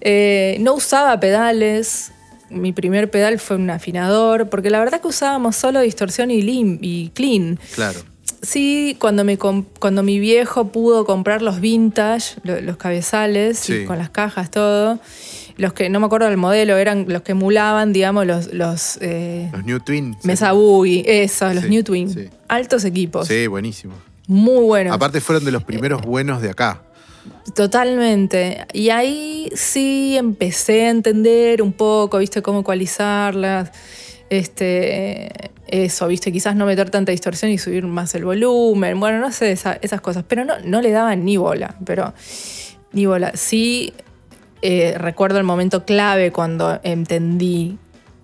Eh, 0.00 0.56
no 0.60 0.74
usaba 0.74 1.20
pedales. 1.20 2.12
Mi 2.50 2.72
primer 2.72 3.10
pedal 3.10 3.38
fue 3.40 3.56
un 3.56 3.68
afinador, 3.70 4.48
porque 4.48 4.70
la 4.70 4.78
verdad 4.78 5.00
que 5.00 5.08
usábamos 5.08 5.56
solo 5.56 5.80
distorsión 5.80 6.30
y, 6.30 6.40
lim- 6.42 6.78
y 6.80 7.10
clean. 7.10 7.58
Claro. 7.74 8.00
Sí, 8.46 8.96
cuando, 9.00 9.24
me 9.24 9.38
cuando 9.38 10.02
mi 10.02 10.18
viejo 10.18 10.68
pudo 10.68 11.04
comprar 11.04 11.42
los 11.42 11.60
vintage, 11.60 12.36
lo- 12.42 12.60
los 12.60 12.76
cabezales, 12.76 13.58
Sí. 13.58 13.84
con 13.84 13.98
las 13.98 14.10
cajas, 14.10 14.50
todo, 14.50 14.98
los 15.56 15.72
que 15.72 15.88
no 15.88 16.00
me 16.00 16.06
acuerdo 16.06 16.26
del 16.28 16.36
modelo, 16.36 16.76
eran 16.76 17.06
los 17.08 17.22
que 17.22 17.32
emulaban, 17.32 17.92
digamos, 17.92 18.26
los, 18.26 18.52
los 18.52 18.98
eh, 19.00 19.48
Los 19.52 19.64
New 19.64 19.80
Twin. 19.80 20.16
Mesa 20.24 20.52
Boogie, 20.52 21.04
esos, 21.22 21.54
los 21.54 21.64
Sí, 21.64 21.70
New 21.70 21.82
Twin. 21.82 22.10
sí. 22.10 22.28
Altos 22.48 22.84
equipos. 22.84 23.28
Sí, 23.28 23.46
buenísimo. 23.46 23.94
Muy 24.26 24.64
buenos. 24.64 24.94
Aparte 24.94 25.20
fueron 25.20 25.44
de 25.44 25.52
los 25.52 25.62
primeros 25.64 26.02
buenos 26.02 26.40
de 26.42 26.50
acá. 26.50 26.82
Totalmente. 27.54 28.66
Y 28.72 28.90
ahí 28.90 29.48
sí 29.54 30.16
empecé 30.18 30.86
a 30.86 30.90
entender 30.90 31.62
un 31.62 31.72
poco, 31.72 32.18
viste, 32.18 32.42
cómo 32.42 32.60
ecualizarlas. 32.60 33.70
Este, 34.30 35.30
eso, 35.68 36.06
viste, 36.08 36.32
quizás 36.32 36.56
no 36.56 36.66
meter 36.66 36.90
tanta 36.90 37.12
distorsión 37.12 37.50
y 37.50 37.58
subir 37.58 37.84
más 37.86 38.14
el 38.14 38.24
volumen, 38.24 38.98
bueno, 39.00 39.18
no 39.18 39.32
sé, 39.32 39.52
esa- 39.52 39.78
esas 39.82 40.00
cosas, 40.00 40.24
pero 40.26 40.44
no, 40.44 40.54
no 40.64 40.80
le 40.80 40.90
daban 40.90 41.24
ni 41.24 41.36
bola, 41.36 41.74
pero 41.84 42.14
ni 42.92 43.06
bola. 43.06 43.32
Sí, 43.34 43.92
eh, 44.62 44.94
recuerdo 44.98 45.38
el 45.38 45.44
momento 45.44 45.84
clave 45.84 46.32
cuando 46.32 46.80
entendí 46.84 47.78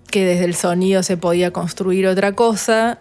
que 0.09 0.25
desde 0.25 0.45
el 0.45 0.55
sonido 0.55 1.03
se 1.03 1.17
podía 1.17 1.51
construir 1.51 2.07
otra 2.07 2.33
cosa, 2.33 2.99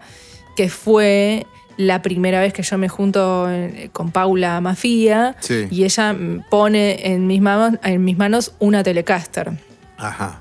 que 0.57 0.69
fue 0.69 1.47
la 1.77 2.03
primera 2.03 2.41
vez 2.41 2.53
que 2.53 2.63
yo 2.63 2.77
me 2.77 2.89
junto 2.89 3.51
eh, 3.51 3.89
con 3.93 4.11
Paula 4.11 4.61
Mafia 4.61 5.35
Sí. 5.41 5.67
y 5.71 5.85
ella 5.85 6.15
pone 6.51 7.13
en 7.13 7.27
mis, 7.27 7.41
manos, 7.41 7.79
en 7.83 8.05
mis 8.05 8.19
manos 8.19 8.53
una 8.59 8.83
Telecaster 8.83 9.51
Ajá. 9.97 10.41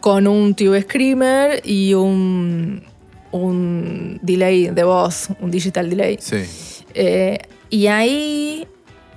Con 0.00 0.26
un 0.26 0.54
Tube 0.54 0.82
Screamer 0.82 1.60
y 1.64 1.94
un, 1.94 2.82
un 3.32 4.18
delay 4.22 4.68
de 4.68 4.82
voz, 4.84 5.28
un 5.40 5.50
digital 5.50 5.88
delay. 5.90 6.18
Sí, 6.20 6.42
Eh, 6.94 7.38
y 7.68 7.86
ahí, 7.86 8.66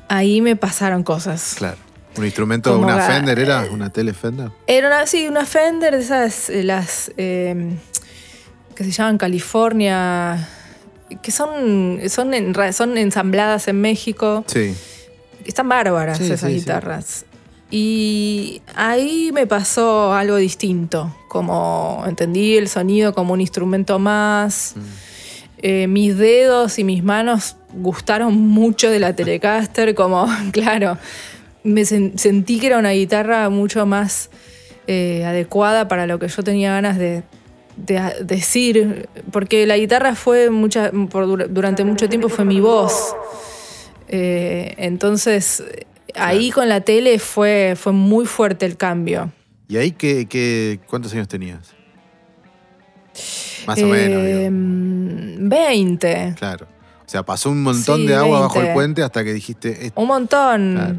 ahí 0.10 0.42
me 0.42 0.56
pasaron 0.56 1.04
cosas. 1.04 1.56
claro. 1.58 1.78
¿Un 2.16 2.26
instrumento, 2.26 2.72
Como 2.74 2.86
una 2.86 3.00
Fender 3.00 3.40
era? 3.40 3.66
¿Una 3.72 3.90
tele 3.90 4.14
Fender? 4.14 4.52
Era 4.68 4.88
una, 4.88 5.08
sí, 5.08 5.28
una 5.28 5.48
Fender 5.48 5.96
de 5.96 6.02
esas, 6.04 6.48
eh, 6.52 6.62
las 6.64 7.12
eh, 7.18 7.72
que 8.76 8.84
se 8.84 8.92
llaman 8.92 9.18
California, 9.18 10.48
que 11.24 11.32
son, 11.32 12.00
son, 12.10 12.36
en 12.36 12.54
son 12.74 13.00
ensambladas 13.00 13.68
en 13.68 13.82
México. 13.82 14.44
Sí. 14.46 14.76
Están 15.44 15.68
bárbaras 15.68 16.20
Sí, 16.20 16.26
esas 16.26 16.42
sí. 16.42 16.58
guitarras. 16.58 17.26
Y 17.76 18.62
ahí 18.76 19.32
me 19.34 19.48
pasó 19.48 20.14
algo 20.14 20.36
distinto, 20.36 21.12
como 21.28 22.04
entendí 22.08 22.56
el 22.56 22.68
sonido 22.68 23.16
como 23.16 23.34
un 23.34 23.42
instrumento 23.42 23.98
más. 23.98 24.76
Eh, 25.58 25.88
mis 25.88 26.16
dedos 26.16 26.78
y 26.78 26.84
mis 26.84 27.04
manos 27.04 27.56
gustaron 27.74 28.38
mucho 28.38 28.92
de 28.92 29.00
la 29.00 29.16
Telecaster, 29.16 29.96
como, 29.96 30.28
claro, 30.52 31.00
me 31.64 31.82
sen- 31.82 32.16
sentí 32.16 32.60
que 32.60 32.68
era 32.68 32.78
una 32.78 32.92
guitarra 32.92 33.50
mucho 33.50 33.88
más 33.88 34.30
eh, 34.86 35.26
adecuada 35.26 35.88
para 35.88 36.06
lo 36.06 36.20
que 36.20 36.28
yo 36.28 36.44
tenía 36.44 36.74
ganas 36.74 37.00
de, 37.00 37.24
decir, 38.24 39.10
porque 39.32 39.66
la 39.66 39.78
guitarra 39.78 40.14
fue 40.14 40.52
mucha, 40.52 40.92
por 41.10 41.26
dura- 41.26 41.48
durante 41.48 41.84
mucho 41.84 42.08
tiempo 42.08 42.30
fue 42.30 42.46
mi 42.46 42.60
voz. 42.60 43.16
Eh, 44.10 44.76
entonces, 44.78 45.64
ahí 46.16 46.52
con 46.52 46.70
la 46.70 46.82
tele 46.82 47.20
fue, 47.20 47.76
fue 47.78 47.92
muy 47.92 48.26
fuerte 48.26 48.66
el 48.66 48.78
cambio. 48.78 49.32
¿Y 49.68 49.78
ahí 49.78 49.92
qué, 49.92 50.28
qué- 50.28 50.80
cuántos 50.88 51.14
años 51.14 51.28
tenías? 51.28 51.74
Más 53.68 53.82
o 53.82 53.86
menos, 53.88 54.24
digo. 54.26 54.50
20. 55.50 56.36
Claro. 56.38 56.68
O 57.06 57.10
sea, 57.14 57.24
pasó 57.24 57.50
un 57.52 57.62
montón 57.64 58.02
sí, 58.02 58.08
de 58.08 58.16
agua 58.16 58.40
bajo 58.42 58.56
el 58.56 58.62
20. 58.68 58.74
puente 58.74 59.04
hasta 59.04 59.24
que 59.24 59.34
dijiste. 59.34 59.88
"Esto". 59.88 60.02
Un 60.02 60.08
montón. 60.08 60.74
Claro. 60.76 60.96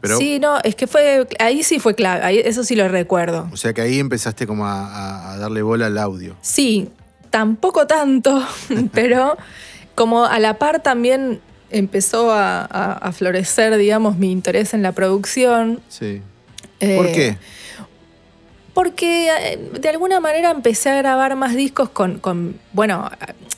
Pero, 0.00 0.18
sí, 0.18 0.38
no, 0.38 0.58
es 0.62 0.74
que 0.76 0.86
fue. 0.86 1.26
Ahí 1.38 1.62
sí 1.62 1.78
fue 1.80 1.94
clave. 1.94 2.48
eso 2.48 2.62
sí 2.62 2.76
lo 2.76 2.86
recuerdo. 2.88 3.48
O 3.52 3.56
sea 3.56 3.72
que 3.72 3.80
ahí 3.80 3.98
empezaste 3.98 4.46
como 4.46 4.66
a 4.66 5.36
darle 5.38 5.62
bola 5.62 5.86
al 5.86 5.98
audio. 5.98 6.36
Sí, 6.42 6.88
tampoco 7.30 7.86
tanto, 7.86 8.46
pero 8.92 9.36
como 9.94 10.24
a 10.26 10.38
la 10.38 10.58
par 10.58 10.82
también 10.82 11.40
empezó 11.70 12.30
a, 12.32 12.60
a- 12.62 12.92
a 12.92 13.12
florecer, 13.12 13.76
digamos, 13.76 14.16
mi 14.18 14.30
interés 14.32 14.74
en 14.74 14.82
la 14.82 14.92
producción. 14.92 15.80
Sí. 15.88 16.22
¿Por 16.78 17.06
Eh, 17.06 17.12
qué? 17.14 17.36
Porque 18.74 19.28
eh, 19.30 19.58
de 19.80 19.88
alguna 19.88 20.20
manera 20.20 20.50
empecé 20.50 20.90
a 20.90 20.96
grabar 20.96 21.34
más 21.34 21.54
discos 21.56 21.88
con, 21.88 22.18
con- 22.18 22.56
bueno, 22.72 23.10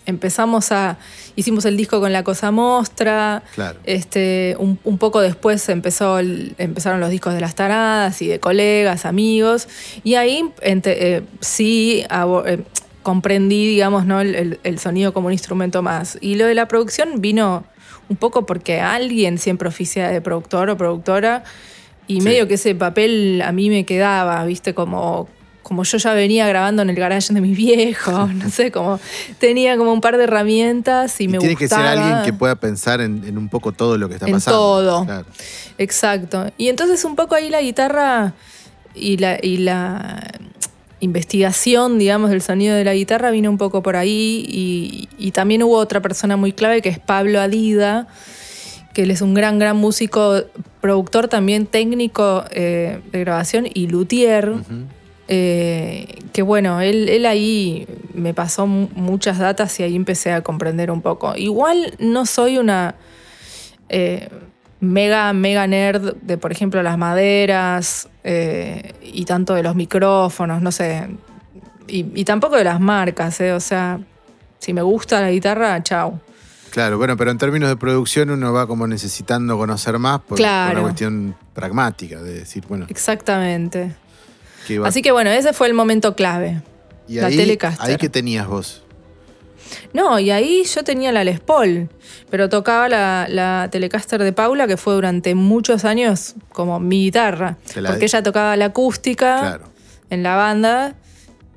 empezamos 0.06 0.70
a, 0.70 0.96
hicimos 1.34 1.64
el 1.64 1.76
disco 1.76 1.98
con 2.00 2.12
La 2.12 2.22
Cosa 2.22 2.52
Mostra, 2.52 3.42
Claro. 3.56 3.80
este, 3.82 4.54
un, 4.60 4.78
un 4.84 4.96
poco 4.98 5.20
después 5.20 5.68
empezó 5.70 6.20
el- 6.20 6.54
empezaron 6.58 7.00
los 7.00 7.10
discos 7.10 7.34
de 7.34 7.40
las 7.40 7.56
taradas 7.56 8.22
y 8.22 8.28
de 8.28 8.38
colegas, 8.38 9.04
amigos, 9.06 9.66
y 10.04 10.14
ahí 10.14 10.44
ente- 10.62 11.16
eh, 11.16 11.22
sí 11.40 12.04
abo- 12.10 12.44
eh, 12.46 12.62
comprendí, 13.02 13.66
digamos, 13.66 14.06
¿no? 14.06 14.20
el, 14.20 14.36
el- 14.36 14.60
el 14.62 14.78
sonido 14.78 15.12
como 15.12 15.26
un 15.26 15.32
instrumento 15.32 15.82
más. 15.82 16.16
Y 16.20 16.36
lo 16.36 16.46
de 16.46 16.54
la 16.54 16.68
producción 16.68 17.20
vino 17.20 17.64
un 18.08 18.16
poco 18.16 18.46
porque 18.46 18.80
alguien 18.80 19.38
siempre 19.38 19.68
oficia 19.68 20.08
de 20.08 20.20
productor 20.20 20.70
o 20.70 20.76
productora, 20.76 21.44
y 22.06 22.20
Sí. 22.20 22.26
medio 22.26 22.48
que 22.48 22.54
ese 22.54 22.74
papel 22.74 23.42
a 23.44 23.52
mí 23.52 23.68
me 23.68 23.84
quedaba, 23.84 24.42
viste, 24.46 24.72
como, 24.74 25.28
como 25.62 25.84
yo 25.84 25.98
ya 25.98 26.14
venía 26.14 26.48
grabando 26.48 26.80
en 26.80 26.88
el 26.88 26.96
garage 26.96 27.34
de 27.34 27.40
mis 27.42 27.54
viejos, 27.56 28.32
no 28.34 28.48
sé, 28.48 28.70
como 28.72 28.98
tenía 29.38 29.76
como 29.76 29.92
un 29.92 30.00
par 30.00 30.16
de 30.16 30.24
herramientas 30.24 31.20
y, 31.20 31.24
Y 31.24 31.28
me 31.28 31.38
tiene 31.38 31.54
que 31.56 31.68
ser 31.68 31.78
gustaba. 31.78 31.90
alguien 32.08 32.24
que 32.24 32.32
pueda 32.32 32.56
pensar 32.56 33.02
en, 33.02 33.24
en 33.26 33.36
un 33.36 33.50
poco 33.50 33.72
todo 33.72 33.98
lo 33.98 34.08
que 34.08 34.14
está 34.14 34.26
En 34.26 34.32
pasando. 34.32 34.58
todo. 34.58 35.04
Claro. 35.04 35.26
Exacto. 35.76 36.50
Y 36.56 36.68
entonces 36.68 37.04
un 37.04 37.14
poco 37.14 37.34
ahí 37.34 37.50
la 37.50 37.60
guitarra 37.60 38.32
y 38.94 39.18
la, 39.18 39.38
y 39.42 39.58
la 39.58 40.32
investigación, 41.00 41.98
digamos, 41.98 42.30
del 42.30 42.42
sonido 42.42 42.74
de 42.74 42.84
la 42.84 42.94
guitarra 42.94 43.30
vino 43.30 43.50
un 43.50 43.58
poco 43.58 43.82
por 43.82 43.96
ahí 43.96 44.44
y, 44.48 45.08
y 45.18 45.30
también 45.30 45.62
hubo 45.62 45.76
otra 45.76 46.00
persona 46.00 46.36
muy 46.36 46.52
clave 46.52 46.82
que 46.82 46.88
es 46.88 46.98
Pablo 46.98 47.40
Adida, 47.40 48.08
que 48.94 49.02
él 49.02 49.10
es 49.10 49.20
un 49.22 49.34
gran, 49.34 49.58
gran 49.58 49.76
músico, 49.76 50.42
productor 50.80 51.28
también 51.28 51.66
técnico 51.66 52.44
eh, 52.50 53.00
de 53.12 53.20
grabación 53.20 53.66
y 53.72 53.86
luthier. 53.86 54.52
Eh, 55.30 56.06
que 56.32 56.40
bueno, 56.40 56.80
él, 56.80 57.08
él 57.10 57.26
ahí 57.26 57.86
me 58.14 58.32
pasó 58.32 58.66
mu- 58.66 58.88
muchas 58.94 59.38
datas 59.38 59.78
y 59.78 59.82
ahí 59.82 59.94
empecé 59.94 60.32
a 60.32 60.40
comprender 60.40 60.90
un 60.90 61.02
poco. 61.02 61.36
Igual 61.36 61.94
no 61.98 62.24
soy 62.24 62.56
una 62.56 62.94
eh, 63.90 64.30
mega, 64.80 65.32
mega 65.32 65.66
nerd 65.66 66.14
de, 66.22 66.38
por 66.38 66.52
ejemplo, 66.52 66.82
las 66.82 66.98
maderas 66.98 68.08
eh, 68.24 68.94
y 69.02 69.24
tanto 69.24 69.54
de 69.54 69.62
los 69.62 69.74
micrófonos, 69.74 70.62
no 70.62 70.72
sé. 70.72 71.08
Y, 71.86 72.06
y 72.14 72.24
tampoco 72.24 72.56
de 72.56 72.64
las 72.64 72.80
marcas, 72.80 73.40
eh, 73.40 73.52
o 73.52 73.60
sea, 73.60 73.98
si 74.58 74.72
me 74.72 74.82
gusta 74.82 75.20
la 75.20 75.30
guitarra, 75.30 75.82
chau. 75.82 76.20
Claro, 76.70 76.98
bueno, 76.98 77.16
pero 77.16 77.30
en 77.30 77.38
términos 77.38 77.68
de 77.70 77.76
producción 77.76 78.28
uno 78.30 78.52
va 78.52 78.66
como 78.66 78.86
necesitando 78.86 79.56
conocer 79.56 79.98
más 79.98 80.18
por, 80.18 80.28
por 80.28 80.36
Claro. 80.38 80.72
una 80.72 80.82
cuestión 80.82 81.34
pragmática, 81.54 82.20
de 82.22 82.34
decir, 82.40 82.64
bueno, 82.68 82.84
Exactamente. 82.90 83.94
¿qué? 84.66 84.78
Así 84.84 85.00
que 85.00 85.10
bueno, 85.12 85.30
ese 85.30 85.54
fue 85.54 85.66
el 85.66 85.74
momento 85.74 86.14
clave. 86.14 86.60
y 87.08 87.14
la 87.20 87.28
ahí, 87.28 87.36
Telecaster. 87.38 87.90
ahí 87.90 87.96
que 87.96 88.10
tenías 88.10 88.46
vos. 88.46 88.84
No, 89.92 90.18
y 90.18 90.30
ahí 90.30 90.64
yo 90.64 90.84
tenía 90.84 91.12
la 91.12 91.24
Les 91.24 91.40
Paul, 91.40 91.88
pero 92.30 92.48
tocaba 92.48 92.88
la, 92.88 93.26
la 93.28 93.68
Telecaster 93.70 94.22
de 94.22 94.32
Paula, 94.32 94.66
que 94.66 94.76
fue 94.76 94.94
durante 94.94 95.34
muchos 95.34 95.84
años 95.84 96.34
como 96.52 96.78
mi 96.80 97.04
guitarra. 97.04 97.56
Porque 97.86 98.04
ella 98.06 98.22
tocaba 98.22 98.56
la 98.56 98.66
acústica 98.66 99.38
Claro. 99.40 99.64
en 100.10 100.22
la 100.22 100.36
banda 100.36 100.94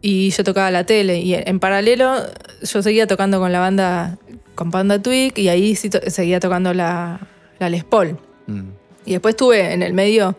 y 0.02 0.30
yo 0.32 0.44
tocaba 0.44 0.72
la 0.72 0.86
tele. 0.86 1.20
Y 1.20 1.36
en 1.36 1.60
paralelo 1.60 2.16
yo 2.62 2.82
seguía 2.82 3.08
tocando 3.08 3.40
con 3.40 3.52
la 3.52 3.60
banda, 3.60 4.18
con 4.56 4.72
Panda 4.72 5.02
Twig, 5.02 5.38
y 5.38 5.48
ahí 5.50 5.76
sí 5.76 5.90
to- 5.90 6.00
seguía 6.10 6.40
tocando 6.40 6.74
la, 6.74 7.20
la 7.60 7.70
Les 7.70 7.84
Paul. 7.84 8.18
Mm. 8.48 8.62
Y 9.06 9.12
después 9.14 9.34
estuve 9.34 9.74
en 9.74 9.82
el 9.84 9.94
medio, 9.94 10.36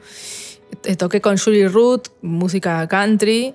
eh, 0.85 0.97
toqué 0.97 1.21
con 1.21 1.37
Julie 1.39 1.69
Root, 1.69 2.09
música 2.23 2.87
country, 2.89 3.55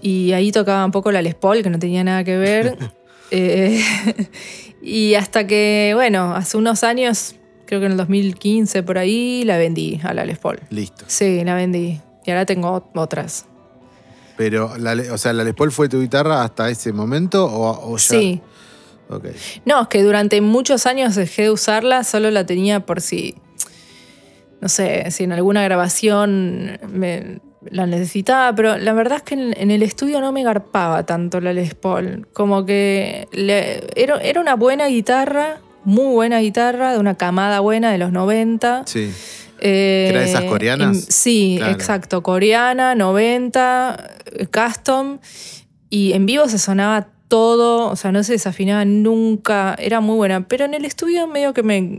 y 0.00 0.32
ahí 0.32 0.50
tocaba 0.50 0.84
un 0.84 0.90
poco 0.90 1.12
la 1.12 1.22
Les 1.22 1.34
Paul, 1.36 1.62
que 1.62 1.70
no 1.70 1.78
tenía 1.78 2.02
nada 2.02 2.24
que 2.24 2.36
ver. 2.36 2.76
Eh, 3.34 3.82
y 4.82 5.14
hasta 5.14 5.46
que, 5.46 5.92
bueno, 5.94 6.34
hace 6.34 6.58
unos 6.58 6.84
años, 6.84 7.34
creo 7.66 7.80
que 7.80 7.86
en 7.86 7.92
el 7.92 7.98
2015 7.98 8.82
por 8.82 8.98
ahí, 8.98 9.42
la 9.44 9.56
vendí 9.56 10.00
a 10.04 10.12
la 10.12 10.24
Les 10.26 10.38
Paul. 10.38 10.60
Listo. 10.70 11.04
Sí, 11.08 11.42
la 11.42 11.54
vendí. 11.54 12.00
Y 12.24 12.30
ahora 12.30 12.44
tengo 12.44 12.90
otras. 12.94 13.46
Pero, 14.36 14.76
la, 14.76 14.92
o 15.12 15.18
sea, 15.18 15.32
¿la 15.32 15.44
Les 15.44 15.54
Paul 15.54 15.72
fue 15.72 15.88
tu 15.88 16.00
guitarra 16.00 16.42
hasta 16.42 16.68
ese 16.68 16.92
momento 16.92 17.46
o, 17.46 17.92
o 17.92 17.96
ya? 17.96 18.18
Sí. 18.18 18.42
No, 19.64 19.82
es 19.82 19.88
que 19.88 20.02
durante 20.02 20.40
muchos 20.40 20.86
años 20.86 21.14
dejé 21.14 21.42
de 21.42 21.50
usarla, 21.50 22.04
solo 22.04 22.30
la 22.30 22.46
tenía 22.46 22.86
por 22.86 23.00
si, 23.00 23.34
no 24.60 24.68
sé, 24.68 25.10
si 25.10 25.24
en 25.24 25.32
alguna 25.32 25.62
grabación 25.62 26.78
me 26.88 27.40
la 27.70 27.86
necesitaba, 27.86 28.54
pero 28.54 28.76
la 28.78 28.92
verdad 28.92 29.18
es 29.18 29.22
que 29.22 29.34
en, 29.34 29.54
en 29.56 29.70
el 29.70 29.82
estudio 29.82 30.20
no 30.20 30.32
me 30.32 30.42
garpaba 30.42 31.04
tanto 31.04 31.40
la 31.40 31.52
Les 31.52 31.74
Paul. 31.74 32.26
Como 32.32 32.64
que 32.66 33.28
le- 33.32 33.84
era, 33.94 34.16
era 34.20 34.40
una 34.40 34.54
buena 34.54 34.86
guitarra, 34.88 35.58
muy 35.84 36.12
buena 36.12 36.40
guitarra, 36.40 36.92
de 36.92 36.98
una 36.98 37.14
camada 37.14 37.60
buena 37.60 37.90
de 37.92 37.98
los 37.98 38.12
90. 38.12 38.82
Sí. 38.86 39.12
Eh, 39.64 40.06
¿Que 40.06 40.08
era 40.10 40.20
de 40.20 40.26
esas 40.26 40.44
coreanas? 40.44 40.96
em, 40.96 41.02
sí, 41.08 41.54
Claro. 41.58 41.72
exacto. 41.72 42.22
Coreana, 42.22 42.94
90, 42.94 44.10
eh, 44.32 44.46
custom. 44.46 45.18
Y 45.88 46.12
en 46.14 46.26
vivo 46.26 46.48
se 46.48 46.58
sonaba 46.58 47.08
todo, 47.32 47.88
o 47.90 47.96
sea, 47.96 48.12
no 48.12 48.22
se 48.22 48.32
desafinaba 48.32 48.84
nunca. 48.84 49.74
Era 49.78 50.00
muy 50.00 50.16
buena. 50.16 50.46
Pero 50.46 50.66
en 50.66 50.74
el 50.74 50.84
estudio 50.84 51.26
medio 51.26 51.54
que 51.54 51.62
me, 51.62 51.98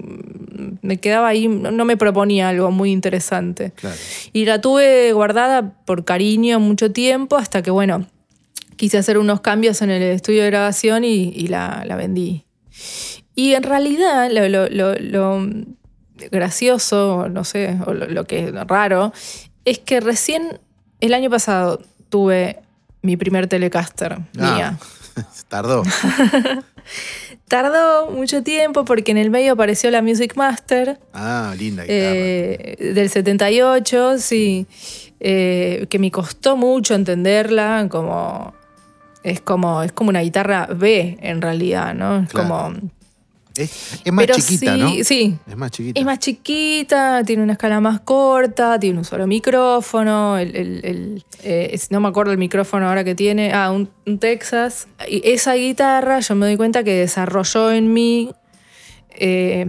me 0.83 0.97
quedaba 0.97 1.27
ahí, 1.29 1.47
no 1.47 1.85
me 1.85 1.97
proponía 1.97 2.49
algo 2.49 2.69
muy 2.69 2.91
interesante. 2.91 3.71
Claro. 3.71 3.95
Y 4.31 4.45
la 4.45 4.61
tuve 4.61 5.11
guardada 5.11 5.73
por 5.85 6.05
cariño 6.05 6.59
mucho 6.59 6.91
tiempo 6.91 7.35
hasta 7.35 7.63
que, 7.63 7.71
bueno, 7.71 8.05
quise 8.75 8.99
hacer 8.99 9.17
unos 9.17 9.41
cambios 9.41 9.81
en 9.81 9.89
el 9.89 10.03
estudio 10.03 10.43
de 10.43 10.51
grabación 10.51 11.03
y, 11.03 11.29
y 11.35 11.47
la, 11.47 11.83
la 11.87 11.95
vendí. 11.95 12.45
Y 13.33 13.55
en 13.55 13.63
realidad 13.63 14.29
lo, 14.31 14.47
lo- 14.47 14.69
lo- 14.69 14.95
lo 14.99 15.47
gracioso, 16.31 17.27
no 17.29 17.43
sé, 17.43 17.77
o 17.87 17.93
lo, 17.93 18.05
lo 18.07 18.25
que 18.25 18.45
es 18.49 18.53
raro, 18.67 19.11
es 19.65 19.79
que 19.79 19.99
recién 19.99 20.59
el 21.01 21.15
año 21.15 21.29
pasado 21.31 21.81
tuve 22.09 22.59
mi 23.01 23.17
primer 23.17 23.47
Telecaster 23.47 24.13
Ah, 24.13 24.53
mía. 24.55 24.79
Tardó. 25.47 25.83
Tardó 27.47 28.09
mucho 28.11 28.41
tiempo 28.43 28.83
porque 28.85 29.11
en 29.11 29.17
el 29.17 29.29
medio 29.29 29.53
apareció 29.53 29.91
la 29.91 30.01
Music 30.01 30.35
Master. 30.35 30.99
Ah, 31.13 31.53
linda 31.57 31.83
guitarra. 31.83 32.11
Eh, 32.15 32.91
del 32.95 33.09
78, 33.09 34.17
sí, 34.17 34.65
eh, 35.19 35.85
que 35.89 35.99
me 35.99 36.09
costó 36.11 36.55
mucho 36.57 36.95
entenderla, 36.95 37.87
como 37.89 38.53
es 39.23 39.39
como 39.39 39.83
es 39.83 39.91
como 39.91 40.09
una 40.09 40.21
guitarra 40.21 40.67
B 40.73 41.17
en 41.21 41.41
realidad, 41.41 41.93
¿no? 41.93 42.19
Es 42.23 42.29
Claro. 42.29 42.47
como 42.49 42.73
es, 43.55 44.01
es 44.03 44.11
más 44.13 44.25
pero 44.25 44.35
chiquita, 44.35 44.73
sí, 44.73 44.79
¿no? 44.79 45.03
Sí, 45.03 45.37
Es 45.47 45.57
más 45.57 45.71
chiquita. 45.71 45.99
es 45.99 46.05
más 46.05 46.19
chiquita, 46.19 47.23
tiene 47.25 47.43
una 47.43 47.53
escala 47.53 47.79
más 47.79 47.99
corta, 48.01 48.79
tiene 48.79 48.97
un 48.99 49.05
solo 49.05 49.27
micrófono, 49.27 50.37
el, 50.37 50.55
el- 50.55 50.85
el, 50.85 51.25
eh, 51.43 51.69
es- 51.73 51.91
no 51.91 51.99
me 51.99 52.07
acuerdo 52.07 52.31
el 52.31 52.37
micrófono 52.37 52.87
ahora 52.87 53.03
que 53.03 53.15
tiene, 53.15 53.53
ah, 53.53 53.71
un, 53.71 53.89
un 54.05 54.19
Texas. 54.19 54.87
Y 55.07 55.21
esa 55.27 55.53
guitarra 55.53 56.19
yo 56.19 56.35
me 56.35 56.45
doy 56.47 56.57
cuenta 56.57 56.83
que 56.83 56.93
desarrolló 56.95 57.71
en 57.71 57.93
mí 57.93 58.31
eh, 59.15 59.67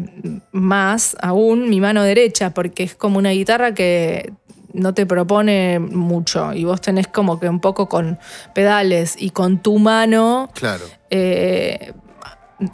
más 0.53 1.17
aún 1.21 1.69
mi 1.69 1.81
mano 1.81 2.03
derecha, 2.03 2.55
porque 2.55 2.83
es 2.85 2.95
como 2.95 3.19
una 3.19 3.31
guitarra 3.31 3.75
que 3.75 4.33
no 4.73 4.95
te 4.95 5.07
propone 5.07 5.79
mucho 5.79 6.53
y 6.53 6.65
vos 6.65 6.81
tenés 6.81 7.07
como 7.07 7.39
que 7.39 7.49
un 7.49 7.61
poco 7.61 7.89
con 7.89 8.19
pedales 8.55 9.15
y 9.19 9.31
con 9.31 9.59
tu 9.63 9.79
mano 9.79 10.51
Claro. 10.55 10.85
eh, 11.11 11.93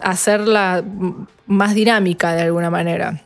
hacerla 0.02 0.82
más 1.47 1.75
dinámica 1.75 2.35
de 2.35 2.42
alguna 2.42 2.70
manera. 2.70 3.23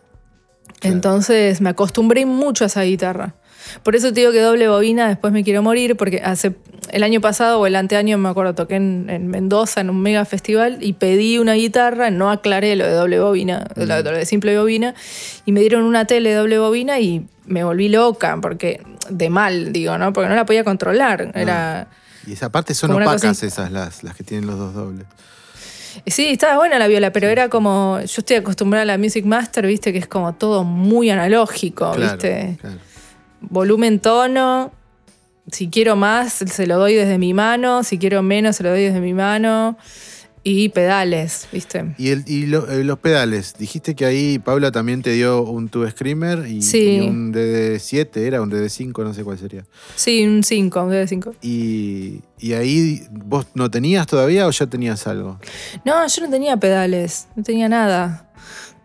Claro. 0.80 0.94
Entonces 0.96 1.60
me 1.60 1.70
acostumbré 1.70 2.26
mucho 2.26 2.64
a 2.64 2.66
esa 2.66 2.82
guitarra. 2.82 3.34
Por 3.82 3.96
eso 3.96 4.12
te 4.12 4.20
digo 4.20 4.32
que 4.32 4.40
doble 4.40 4.68
bobina 4.68 5.08
después 5.08 5.32
me 5.32 5.42
quiero 5.42 5.62
morir, 5.62 5.96
porque 5.96 6.20
hace 6.22 6.54
el 6.90 7.02
año 7.02 7.22
pasado 7.22 7.58
o 7.60 7.66
el 7.66 7.76
anteaño, 7.76 8.18
me 8.18 8.28
acuerdo, 8.28 8.54
toqué 8.54 8.76
en, 8.76 9.08
en 9.08 9.26
Mendoza 9.28 9.80
en 9.80 9.88
un 9.88 10.02
mega 10.02 10.26
festival 10.26 10.78
y 10.82 10.92
pedí 10.92 11.38
una 11.38 11.54
guitarra, 11.54 12.10
no 12.10 12.30
aclaré 12.30 12.76
lo 12.76 12.84
de 12.84 12.92
doble 12.92 13.18
bobina, 13.20 13.64
lo, 13.74 13.86
lo 13.86 14.02
de 14.12 14.26
simple 14.26 14.58
bobina, 14.58 14.94
y 15.46 15.52
me 15.52 15.60
dieron 15.60 15.84
una 15.84 16.04
tele 16.04 16.30
de 16.30 16.36
doble 16.36 16.58
bobina 16.58 17.00
y 17.00 17.26
me 17.46 17.64
volví 17.64 17.88
loca, 17.88 18.36
porque 18.42 18.82
de 19.08 19.30
mal, 19.30 19.72
digo, 19.72 19.96
¿no? 19.96 20.12
Porque 20.12 20.28
no 20.28 20.34
la 20.34 20.44
podía 20.44 20.62
controlar. 20.62 21.32
Era. 21.34 21.88
Y 22.26 22.32
esa 22.34 22.50
parte 22.50 22.74
son 22.74 22.90
opacas 22.92 23.22
cosa- 23.22 23.46
esas, 23.46 23.72
las, 23.72 24.02
las 24.04 24.14
que 24.14 24.24
tienen 24.24 24.46
los 24.46 24.58
dos 24.58 24.74
dobles. 24.74 25.06
Sí, 26.06 26.26
estaba 26.26 26.56
buena 26.56 26.78
la 26.78 26.86
viola, 26.88 27.12
pero 27.12 27.28
era 27.28 27.48
como. 27.48 27.98
Yo 28.00 28.04
estoy 28.18 28.36
acostumbrada 28.36 28.82
a 28.82 28.86
la 28.86 28.98
Music 28.98 29.24
Master, 29.24 29.66
viste, 29.66 29.92
que 29.92 29.98
es 29.98 30.06
como 30.06 30.34
todo 30.34 30.64
muy 30.64 31.10
analógico, 31.10 31.92
Claro, 31.92 32.12
viste. 32.12 32.56
claro. 32.60 32.76
Volumen, 33.40 34.00
tono. 34.00 34.72
Si 35.52 35.68
quiero 35.68 35.94
más, 35.96 36.32
se 36.32 36.66
lo 36.66 36.78
doy 36.78 36.94
desde 36.94 37.18
mi 37.18 37.34
mano. 37.34 37.82
Si 37.84 37.98
quiero 37.98 38.22
menos, 38.22 38.56
se 38.56 38.62
lo 38.62 38.70
doy 38.70 38.82
desde 38.84 39.00
mi 39.00 39.12
mano. 39.12 39.76
Y 40.46 40.68
pedales, 40.68 41.48
viste. 41.52 41.94
Y, 41.96 42.10
el, 42.10 42.22
y 42.26 42.44
lo- 42.46 42.70
eh, 42.70 42.84
los 42.84 42.98
pedales, 42.98 43.54
dijiste 43.58 43.94
que 43.94 44.04
ahí 44.04 44.38
Paula 44.38 44.70
también 44.70 45.00
te 45.00 45.10
dio 45.12 45.42
un 45.42 45.70
Tube 45.70 45.90
Screamer 45.90 46.46
y, 46.46 46.60
Sí. 46.60 46.96
y 46.96 47.00
un 47.00 47.32
DD7, 47.32 48.18
era 48.18 48.42
un 48.42 48.50
DD5, 48.50 49.02
no 49.04 49.14
sé 49.14 49.24
cuál 49.24 49.38
sería. 49.38 49.64
Sí, 49.96 50.22
un 50.26 50.42
5, 50.44 50.82
un 50.84 50.90
de 50.90 51.06
5. 51.08 51.34
Y, 51.40 52.20
y 52.38 52.52
ahí 52.52 53.00
vos 53.10 53.46
no 53.54 53.70
tenías 53.70 54.06
todavía 54.06 54.46
o 54.46 54.50
ya 54.50 54.66
tenías 54.66 55.06
algo. 55.06 55.38
No, 55.84 56.06
yo 56.06 56.22
no 56.24 56.30
tenía 56.30 56.58
pedales, 56.58 57.26
no 57.36 57.42
tenía 57.42 57.68
nada. 57.70 58.30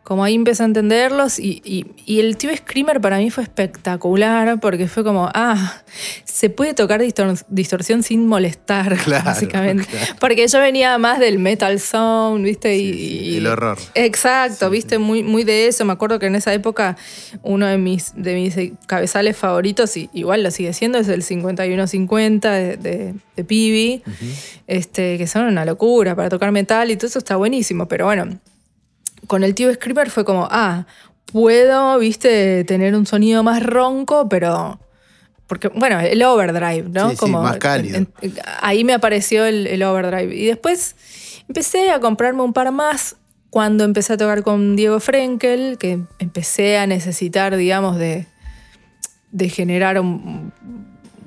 Como 0.10 0.24
ahí 0.24 0.34
empecé 0.34 0.64
a 0.64 0.66
entenderlos 0.66 1.38
y, 1.38 1.62
y- 1.64 1.86
y 2.08 2.20
el 2.20 2.36
Tube 2.36 2.58
Screamer 2.58 3.00
para 3.00 3.20
mí 3.20 3.30
fue 3.30 3.44
espectacular 3.44 4.60
porque 4.60 4.88
fue 4.88 5.04
como, 5.04 5.30
ah, 5.36 5.84
se 6.26 6.50
puede 6.50 6.74
tocar 6.74 7.00
distor- 7.00 7.46
distorsión 7.48 8.02
sin 8.02 8.26
molestar, 8.26 8.98
Claro, 9.04 9.24
básicamente. 9.26 9.86
claro. 9.86 10.16
Porque 10.20 10.48
yo 10.48 10.60
venía 10.60 10.98
más 10.98 11.20
del 11.20 11.38
metal 11.38 11.80
sound, 11.80 12.44
¿viste? 12.44 12.76
Y, 12.76 12.92
Sí, 12.94 13.38
el 13.38 13.46
horror. 13.46 13.78
Exacto, 13.94 14.66
Sí, 14.66 14.72
¿viste? 14.72 14.98
Muy, 14.98 15.22
muy 15.22 15.44
de 15.44 15.68
eso. 15.68 15.86
Me 15.86 15.94
acuerdo 15.94 16.18
que 16.18 16.26
en 16.26 16.34
esa 16.34 16.56
época 16.56 16.98
uno 17.44 17.68
de 17.68 17.78
mis, 17.78 18.12
de 18.16 18.34
mis 18.34 18.56
cabezales 18.88 19.38
favoritos, 19.38 19.96
y 19.96 20.10
igual 20.14 20.42
lo 20.42 20.50
sigue 20.50 20.74
siendo, 20.74 20.98
es 20.98 21.08
el 21.08 21.22
5150 21.22 22.52
de, 22.52 22.78
de, 22.78 23.14
de 23.36 23.44
Pibi 23.44 24.02
este, 24.66 25.20
que 25.20 25.28
son 25.28 25.44
una 25.46 25.66
locura 25.66 26.16
para 26.16 26.30
tocar 26.30 26.52
metal 26.52 26.90
y 26.90 26.96
todo 26.96 27.06
eso 27.06 27.20
está 27.20 27.36
buenísimo, 27.36 27.88
pero 27.88 28.06
bueno, 28.06 28.40
con 29.30 29.44
el 29.44 29.54
tío 29.56 29.72
Screamer 29.74 30.10
fue 30.10 30.26
como, 30.26 30.48
ah, 30.52 30.86
puedo, 31.32 31.98
viste, 32.00 32.64
tener 32.66 32.96
un 32.96 33.06
sonido 33.06 33.44
más 33.44 33.64
ronco, 33.64 34.28
pero... 34.28 34.80
Porque, 35.48 35.68
bueno, 35.70 36.00
el 36.00 36.22
overdrive, 36.24 36.90
¿no? 36.90 37.10
Sí, 37.12 37.16
sí, 37.16 37.32
más 37.32 37.58
cálido. 37.58 38.06
ahí 38.62 38.84
me 38.84 38.94
apareció 38.94 39.46
el, 39.46 39.66
el 39.68 39.82
overdrive. 39.84 40.36
Y 40.36 40.46
después 40.48 40.96
empecé 41.48 41.92
a 41.92 42.00
comprarme 42.00 42.42
un 42.44 42.54
par 42.54 42.72
más 42.72 43.16
cuando 43.50 43.84
empecé 43.84 44.14
a 44.14 44.18
tocar 44.18 44.44
con 44.44 44.76
Diego 44.76 45.00
Frenkel, 45.00 45.78
que 45.80 46.02
empecé 46.20 46.78
a 46.78 46.86
necesitar, 46.88 47.56
digamos, 47.56 47.98
de, 47.98 48.26
de 49.32 49.50
generar 49.50 50.00
un- 50.00 50.52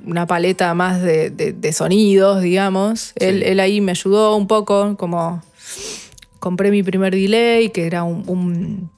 una 0.07 0.27
paleta 0.27 0.75
más 0.75 1.01
de, 1.03 1.31
de- 1.31 1.53
de 1.53 1.73
sonidos, 1.73 2.43
digamos. 2.43 3.12
Él 3.17 3.59
ahí 3.61 3.81
me 3.81 3.91
ayudó 3.93 4.37
un 4.37 4.47
poco, 4.49 4.97
como 4.97 5.43
compré 6.42 6.72
mi 6.72 6.83
primer 6.83 7.14
delay, 7.14 7.70
que 7.70 7.87
era 7.87 8.02
un, 8.02 8.24
un, 8.26 8.90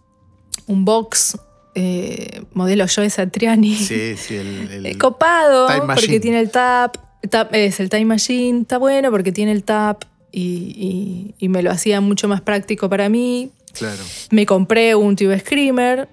un 0.66 0.84
box 0.86 1.36
eh, 1.74 2.40
modelo 2.54 2.86
Joe 2.88 3.10
Satriani. 3.10 3.74
Sí, 3.76 4.14
sí, 4.16 4.36
el, 4.36 4.86
el- 4.86 4.98
copado, 5.04 5.68
porque 5.94 6.20
tiene 6.20 6.40
el 6.40 6.50
tap, 6.50 6.96
tap- 7.28 7.50
Es 7.52 7.80
el 7.80 7.90
Time 7.90 8.06
Machine, 8.06 8.62
está 8.62 8.78
bueno 8.78 9.10
porque 9.10 9.30
tiene 9.30 9.52
el 9.52 9.62
tap 9.62 10.04
y, 10.32 10.40
y- 10.40 11.34
y 11.44 11.48
me 11.50 11.62
lo 11.62 11.70
hacía 11.70 12.00
mucho 12.00 12.28
más 12.28 12.40
práctico 12.40 12.88
para 12.88 13.10
mí. 13.10 13.50
claro. 13.74 14.02
Me 14.30 14.46
compré 14.46 14.94
un 14.94 15.14
Tube 15.14 15.38
Screamer. 15.40 16.08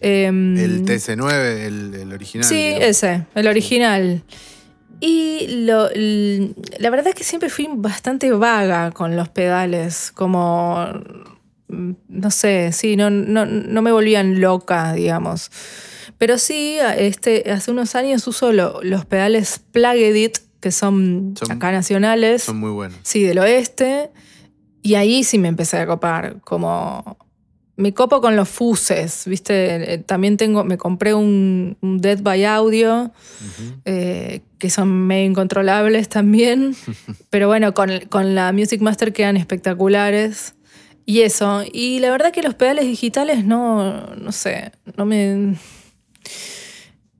em, 0.00 0.56
El 0.58 0.84
TC9, 0.84 1.30
el, 1.66 1.94
el 1.94 2.12
original. 2.12 2.48
Sí, 2.48 2.56
digamos. 2.56 2.84
ese, 2.88 3.24
el 3.36 3.46
original. 3.46 4.22
Y 5.00 5.64
lo- 5.66 5.88
la 6.78 6.90
verdad 6.90 7.08
es 7.08 7.14
que 7.14 7.24
siempre 7.24 7.50
fui 7.50 7.68
bastante 7.70 8.30
vaga 8.32 8.90
con 8.92 9.14
los 9.16 9.28
pedales, 9.28 10.10
como, 10.12 10.86
mm, 11.68 11.90
no 12.08 12.30
sé, 12.30 12.72
sí, 12.72 12.96
no, 12.96 13.10
no, 13.10 13.44
no 13.46 13.82
me 13.82 13.92
volvían 13.92 14.40
loca, 14.40 14.92
digamos. 14.94 15.50
Pero 16.18 16.38
sí, 16.38 16.78
este, 16.96 17.50
hace 17.50 17.70
unos 17.70 17.94
años 17.94 18.26
uso 18.26 18.52
lo- 18.52 18.80
los 18.82 19.04
pedales 19.04 19.60
Plug 19.72 19.96
Edit, 19.96 20.38
que 20.60 20.70
son, 20.72 21.34
Son- 21.38 21.52
acá 21.52 21.70
nacionales. 21.72 22.42
Son 22.44 22.56
muy 22.58 22.70
buenos. 22.70 22.98
Sí, 23.02 23.22
del 23.22 23.38
oeste. 23.38 24.10
Y 24.82 24.94
ahí 24.94 25.24
sí 25.24 25.36
me 25.38 25.48
empecé 25.48 25.76
a 25.78 25.86
copar. 25.86 26.40
Como. 26.42 27.18
Me 27.76 27.92
copo 27.92 28.22
con 28.22 28.36
los 28.36 28.48
fuses, 28.48 29.24
¿viste? 29.26 29.94
Eh, 29.94 29.98
También 29.98 30.36
tengo. 30.38 30.64
Me 30.64 30.78
compré 30.78 31.12
un, 31.12 31.76
un 31.82 31.98
Dead 31.98 32.20
by 32.22 32.44
Audio, 32.46 33.12
eh, 33.84 34.40
que 34.58 34.70
son 34.70 35.06
medio 35.06 35.26
incontrolables 35.26 36.08
también. 36.08 36.74
Pero 37.30 37.48
bueno, 37.48 37.74
con, 37.74 37.90
con 38.08 38.34
la 38.34 38.52
Music 38.52 38.80
Master 38.80 39.12
quedan 39.12 39.36
espectaculares. 39.36 40.54
Y 41.04 41.20
eso. 41.20 41.62
Y 41.70 41.98
la 42.00 42.10
verdad 42.10 42.32
que 42.32 42.42
los 42.42 42.54
pedales 42.54 42.86
digitales 42.86 43.44
no. 43.44 44.06
No 44.16 44.32
sé. 44.32 44.72
No 44.96 45.04
me. 45.04 45.56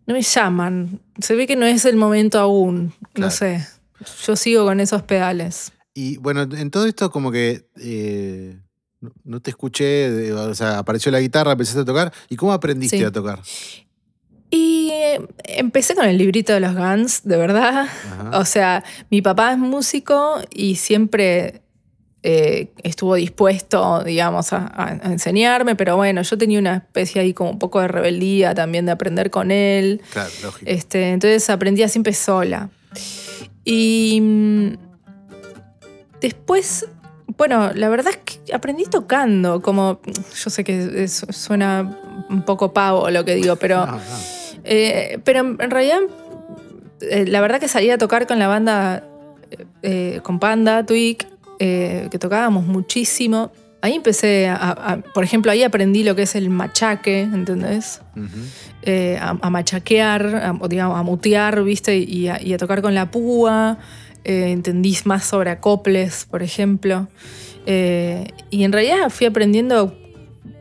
No 0.06 0.14
me 0.14 0.22
llaman. 0.22 1.00
Se 1.20 1.34
ve 1.34 1.46
que 1.46 1.56
no 1.56 1.66
es 1.66 1.84
el 1.84 1.96
momento 1.96 2.38
aún. 2.38 2.94
Claro. 3.12 3.28
No 3.28 3.30
sé. 3.30 3.66
Yo 4.26 4.36
sigo 4.36 4.64
con 4.64 4.80
esos 4.80 5.02
pedales. 5.02 5.72
Y 5.94 6.18
bueno, 6.18 6.42
en 6.42 6.70
todo 6.70 6.86
esto 6.86 7.10
como 7.10 7.30
que 7.32 7.66
eh, 7.80 8.58
no, 9.24 9.40
te 9.40 9.50
escuché, 9.50 10.32
o 10.32 10.54
sea, 10.54 10.78
apareció 10.78 11.12
la 11.12 11.20
guitarra, 11.20 11.52
empezaste 11.52 11.80
a 11.80 11.84
tocar. 11.84 12.12
¿Y 12.28 12.36
cómo 12.36 12.52
aprendiste 12.52 12.98
Sí. 12.98 13.04
a 13.04 13.12
tocar? 13.12 13.40
Y 14.50 14.90
eh, 14.92 15.20
empecé 15.44 15.94
con 15.94 16.06
el 16.06 16.16
librito 16.18 16.52
de 16.52 16.60
los 16.60 16.74
Guns, 16.74 17.22
de 17.24 17.36
verdad. 17.36 17.86
Ajá. 17.88 18.38
O 18.38 18.44
sea, 18.44 18.84
mi 19.10 19.20
papá 19.22 19.52
es 19.52 19.58
músico 19.58 20.40
y 20.54 20.76
siempre 20.76 21.62
eh, 22.22 22.72
estuvo 22.82 23.14
dispuesto, 23.14 24.02
digamos, 24.02 24.52
a, 24.52 24.66
a- 24.66 24.98
a 25.02 25.12
enseñarme, 25.12 25.76
pero 25.76 25.94
bueno, 25.96 26.22
yo 26.22 26.36
tenía 26.38 26.58
una 26.58 26.76
especie 26.76 27.20
ahí 27.20 27.32
como 27.34 27.50
un 27.50 27.58
poco 27.60 27.80
de 27.80 27.86
rebeldía 27.88 28.52
también 28.54 28.86
de 28.86 28.92
aprender 28.92 29.30
con 29.30 29.50
él. 29.52 30.00
Claro, 30.12 30.30
lógico. 30.42 30.68
Este, 30.70 31.10
entonces 31.10 31.48
aprendía 31.50 31.88
siempre 31.88 32.12
sola. 32.14 32.70
Y 33.64 34.20
mm, 34.20 34.72
después, 36.20 36.86
bueno, 37.38 37.70
la 37.74 37.88
verdad 37.88 38.12
es 38.12 38.18
que 38.44 38.52
aprendí 38.54 38.84
tocando, 38.84 39.60
como 39.62 40.00
yo 40.42 40.50
sé 40.50 40.64
que 40.64 41.04
es- 41.04 41.26
suena 41.30 41.98
un 42.30 42.42
poco 42.42 42.72
pavo 42.72 43.10
lo 43.10 43.24
que 43.24 43.34
digo, 43.34 43.56
pero... 43.56 43.86
No, 43.86 43.92
no. 43.92 44.00
Eh, 44.68 45.20
pero 45.22 45.40
en 45.40 45.70
realidad, 45.70 46.00
eh, 47.00 47.24
la 47.28 47.40
verdad 47.40 47.60
que 47.60 47.68
salí 47.68 47.90
a 47.90 47.98
tocar 47.98 48.26
con 48.26 48.38
la 48.40 48.48
banda 48.48 49.04
eh, 49.82 50.18
con 50.24 50.40
Panda, 50.40 50.84
Twig, 50.84 51.18
eh, 51.60 52.08
que 52.10 52.18
tocábamos 52.18 52.64
muchísimo. 52.66 53.52
Ahí 53.80 53.92
empecé, 53.94 54.48
a, 54.48 54.56
a- 54.70 54.96
por 55.14 55.22
ejemplo, 55.22 55.52
ahí 55.52 55.62
aprendí 55.62 56.02
lo 56.02 56.16
que 56.16 56.22
es 56.22 56.34
el 56.34 56.50
machaque, 56.50 57.20
¿entendés? 57.20 58.00
Eh, 58.82 59.18
a, 59.20 59.36
a 59.40 59.50
machaquear, 59.50 60.26
a, 60.62 60.66
digamos, 60.68 60.98
a 60.98 61.02
mutear, 61.04 61.62
¿viste? 61.62 61.96
Y 61.98 62.26
a, 62.28 62.42
y 62.42 62.52
a 62.52 62.58
tocar 62.58 62.82
con 62.82 62.94
la 62.94 63.08
púa. 63.10 63.78
Eh, 64.28 64.50
entendí 64.50 64.98
más 65.04 65.24
sobre 65.24 65.50
acoples, 65.50 66.26
por 66.28 66.42
ejemplo. 66.42 67.06
Eh, 67.64 68.26
y 68.50 68.64
en 68.64 68.72
realidad 68.72 69.08
fui 69.08 69.24
aprendiendo 69.24 69.96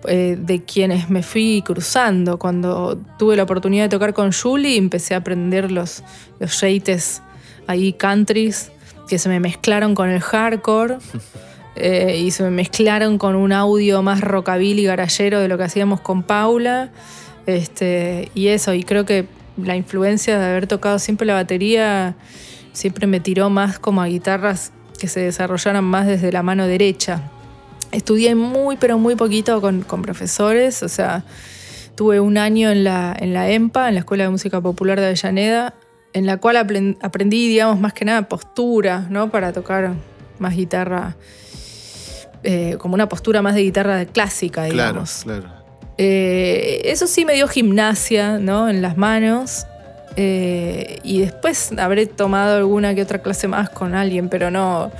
eh, 0.07 0.37
de 0.39 0.63
quienes 0.63 1.09
me 1.09 1.23
fui 1.23 1.63
cruzando. 1.65 2.37
Cuando 2.37 2.95
tuve 3.17 3.35
la 3.35 3.41
oportunidad 3.41 3.85
de 3.85 3.89
tocar 3.89 4.13
con 4.13 4.31
Julie, 4.31 4.77
empecé 4.77 5.15
a 5.15 5.17
aprender 5.17 5.71
los, 5.71 6.03
los 6.39 6.61
yates 6.61 7.23
ahí 7.65 7.93
countries 7.93 8.71
que 9.09 9.17
se 9.17 9.29
me 9.29 9.39
mezclaron 9.39 9.95
con 9.95 10.11
el 10.11 10.21
hardcore. 10.21 10.97
eh, 11.75 12.21
y 12.23 12.29
se 12.29 12.43
me 12.43 12.51
mezclaron 12.51 13.17
con 13.17 13.35
un 13.35 13.51
audio 13.51 14.03
más 14.03 14.21
rockabilly 14.21 14.83
garallero 14.83 15.39
de 15.39 15.47
lo 15.47 15.57
que 15.57 15.63
hacíamos 15.63 16.01
con 16.01 16.21
Paula. 16.21 16.91
Este, 17.47 18.29
y 18.35 18.49
eso, 18.49 18.75
y 18.75 18.83
creo 18.83 19.05
que 19.05 19.25
la 19.57 19.75
influencia 19.75 20.37
de 20.37 20.45
haber 20.45 20.67
tocado 20.67 20.99
siempre 20.99 21.25
la 21.25 21.33
batería 21.33 22.15
siempre 22.75 23.07
me 23.07 23.19
tiró 23.19 23.49
más 23.49 23.79
como 23.79 24.01
a 24.01 24.05
guitarras 24.05 24.71
que 24.99 25.07
se 25.07 25.21
desarrollaran 25.21 25.83
más 25.83 26.05
desde 26.05 26.31
la 26.31 26.43
mano 26.43 26.67
derecha. 26.67 27.31
Estudié 27.91 28.35
muy, 28.35 28.77
pero 28.77 28.97
muy 28.99 29.15
poquito 29.15 29.59
con, 29.61 29.81
con 29.81 30.01
profesores, 30.01 30.83
o 30.83 30.89
sea, 30.89 31.23
tuve 31.95 32.19
un 32.19 32.37
año 32.37 32.69
en 32.69 32.83
la, 32.83 33.15
en 33.17 33.33
la 33.33 33.49
EMPA, 33.49 33.87
en 33.89 33.95
la 33.95 33.99
Escuela 34.01 34.25
de 34.25 34.29
Música 34.29 34.61
Popular 34.61 34.99
de 34.99 35.07
Avellaneda, 35.07 35.73
en 36.13 36.25
la 36.25 36.37
cual 36.37 36.57
apren- 36.57 36.97
aprendí, 37.01 37.47
digamos, 37.47 37.79
más 37.79 37.93
que 37.93 38.05
nada 38.05 38.27
postura, 38.29 39.05
¿no? 39.09 39.29
Para 39.31 39.51
tocar 39.53 39.93
más 40.39 40.55
guitarra, 40.55 41.15
eh, 42.43 42.75
como 42.79 42.93
una 42.95 43.09
postura 43.09 43.41
más 43.41 43.55
de 43.55 43.63
guitarra 43.63 44.05
clásica, 44.05 44.67
Claro, 44.67 44.73
digamos. 44.91 45.21
claro. 45.23 45.49
Eh, 45.97 46.81
eso 46.85 47.07
sí 47.07 47.23
me 47.25 47.33
dio 47.33 47.47
gimnasia, 47.47 48.37
¿no? 48.39 48.69
En 48.69 48.81
las 48.81 48.97
manos. 48.97 49.65
Eh, 50.17 50.99
y 51.03 51.19
después 51.19 51.71
habré 51.77 52.05
tomado 52.05 52.55
alguna 52.57 52.95
que 52.95 53.01
otra 53.01 53.19
clase 53.21 53.47
más 53.47 53.69
con 53.69 53.95
alguien, 53.95 54.29
pero 54.29 54.49
no. 54.51 54.91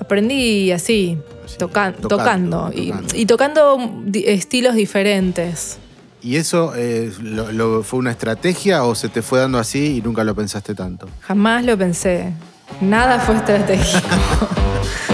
Aprendí 0.00 0.72
así, 0.72 1.16
Sí, 1.46 1.56
toca- 1.58 1.92
tocando, 1.92 2.08
tocando, 2.08 2.70
y- 2.74 2.88
tocando. 2.90 3.16
Y, 3.16 3.26
tocando 3.26 3.92
di- 4.04 4.24
estilos 4.26 4.74
diferentes. 4.74 5.78
¿Y 6.22 6.36
eso 6.36 6.72
eh, 6.76 7.12
lo- 7.20 7.50
lo- 7.52 7.82
fue 7.82 7.98
una 8.00 8.10
estrategia 8.10 8.84
o 8.84 8.94
se 8.94 9.08
te 9.08 9.22
fue 9.22 9.38
dando 9.40 9.58
así 9.58 9.96
y 9.98 10.02
nunca 10.02 10.22
lo 10.24 10.34
pensaste 10.34 10.74
tanto? 10.74 11.08
Jamás 11.20 11.64
lo 11.64 11.76
pensé. 11.78 12.32
Nada 12.80 13.18
fue 13.20 13.36
estratégico. 13.36 14.06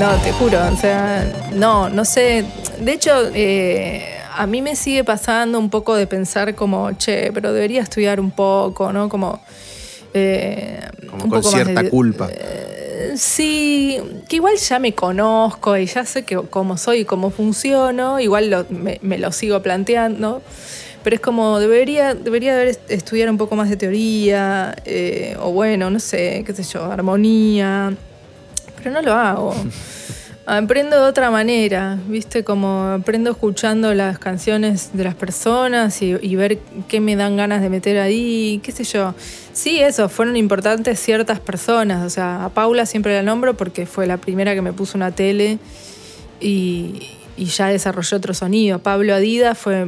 no, 0.00 0.16
te 0.22 0.32
juro. 0.32 0.58
O 0.72 0.76
sea, 0.76 1.30
no, 1.54 1.88
no 1.88 2.04
sé. 2.04 2.44
De 2.80 2.92
hecho, 2.92 3.12
eh, 3.34 4.16
a 4.36 4.46
mí 4.46 4.62
me 4.62 4.74
sigue 4.74 5.04
pasando 5.04 5.58
un 5.58 5.70
poco 5.70 5.94
de 5.94 6.06
pensar 6.06 6.54
como, 6.54 6.92
che, 6.92 7.30
pero 7.32 7.52
debería 7.52 7.82
estudiar 7.82 8.18
un 8.20 8.30
poco, 8.30 8.92
¿no? 8.92 9.08
Como. 9.08 9.40
eh, 10.14 10.80
Como 11.08 11.24
un 11.24 11.30
con 11.30 11.40
poco 11.42 11.52
más 11.52 11.62
cierta 11.62 11.82
de- 11.82 11.90
culpa. 11.90 12.28
eh, 12.32 13.12
Sí, 13.16 13.98
que 14.28 14.36
igual 14.36 14.56
ya 14.56 14.78
me 14.78 14.94
conozco 14.94 15.76
y 15.76 15.86
ya 15.86 16.04
sé 16.04 16.24
que, 16.24 16.36
cómo 16.48 16.76
soy 16.76 17.00
y 17.00 17.04
cómo 17.04 17.30
funciono, 17.30 18.20
igual 18.20 18.50
lo- 18.50 18.66
me, 18.70 18.98
me 19.02 19.18
lo 19.18 19.32
sigo 19.32 19.60
planteando, 19.62 20.42
pero 21.02 21.16
es 21.16 21.20
como 21.20 21.58
debería, 21.58 22.14
debería 22.14 22.52
haber 22.54 22.68
est- 22.68 22.88
estudiar 22.90 23.28
un 23.30 23.36
poco 23.36 23.56
más 23.56 23.68
de 23.68 23.76
teoría, 23.76 24.76
eh, 24.84 25.36
o 25.40 25.50
bueno, 25.50 25.90
no 25.90 25.98
sé, 25.98 26.44
qué 26.46 26.52
sé 26.54 26.62
yo, 26.62 26.84
armonía, 26.84 27.94
pero 28.82 28.94
no 28.94 29.02
lo 29.02 29.14
hago. 29.14 29.54
Aprendo 30.46 30.96
de 30.96 31.08
otra 31.08 31.30
manera, 31.30 31.98
¿viste? 32.08 32.42
Como 32.42 32.84
aprendo 32.86 33.30
escuchando 33.30 33.94
las 33.94 34.18
canciones 34.18 34.90
de 34.94 35.04
las 35.04 35.14
personas 35.14 36.02
y, 36.02 36.16
y 36.20 36.34
ver 36.34 36.58
qué 36.88 36.98
me 37.00 37.14
dan 37.14 37.36
ganas 37.36 37.62
de 37.62 37.68
meter 37.68 37.98
ahí, 37.98 38.60
qué 38.62 38.72
sé 38.72 38.82
yo. 38.82 39.14
Sí, 39.52 39.78
eso, 39.80 40.08
fueron 40.08 40.36
importantes 40.36 40.98
ciertas 40.98 41.38
personas. 41.38 42.04
O 42.04 42.10
sea, 42.10 42.46
a 42.46 42.48
Paula 42.48 42.84
siempre 42.86 43.14
la 43.14 43.22
nombro 43.22 43.54
porque 43.54 43.86
fue 43.86 44.08
la 44.08 44.16
primera 44.16 44.54
que 44.54 44.62
me 44.62 44.72
puso 44.72 44.98
una 44.98 45.12
tele 45.12 45.58
y, 46.40 47.10
y 47.36 47.44
ya 47.44 47.68
desarrolló 47.68 48.16
otro 48.16 48.34
sonido. 48.34 48.80
Pablo 48.80 49.14
Adidas 49.14 49.56
fue 49.56 49.86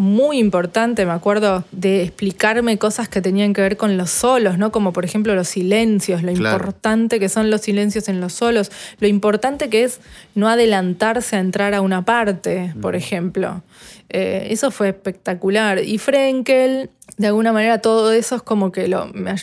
muy 0.00 0.38
importante, 0.38 1.04
me 1.06 1.12
acuerdo, 1.12 1.64
de 1.72 2.02
explicarme 2.02 2.78
cosas 2.78 3.08
que 3.08 3.20
tenían 3.20 3.52
que 3.52 3.60
ver 3.60 3.76
con 3.76 3.96
los 3.96 4.10
solos, 4.10 4.56
¿no? 4.58 4.72
Como 4.72 4.92
por 4.92 5.04
ejemplo 5.04 5.34
los 5.34 5.48
silencios, 5.48 6.22
lo 6.22 6.32
Claro. 6.32 6.56
importante 6.56 7.20
que 7.20 7.28
son 7.28 7.50
los 7.50 7.60
silencios 7.60 8.08
en 8.08 8.20
los 8.20 8.32
solos, 8.32 8.72
lo 8.98 9.06
importante 9.06 9.68
que 9.68 9.84
es 9.84 10.00
no 10.34 10.48
adelantarse 10.48 11.36
a 11.36 11.40
entrar 11.40 11.74
a 11.74 11.80
una 11.82 12.04
parte, 12.04 12.74
por 12.80 12.96
ejemplo. 12.96 13.62
Eh, 14.08 14.48
eso 14.50 14.70
fue 14.70 14.88
espectacular. 14.88 15.78
Y 15.84 15.98
Frenkel, 15.98 16.90
de 17.16 17.26
alguna 17.28 17.52
manera, 17.52 17.80
todo 17.80 18.10
eso 18.12 18.36
es 18.36 18.42
como 18.42 18.72
que 18.72 18.88
lo, 18.88 19.06
me 19.12 19.34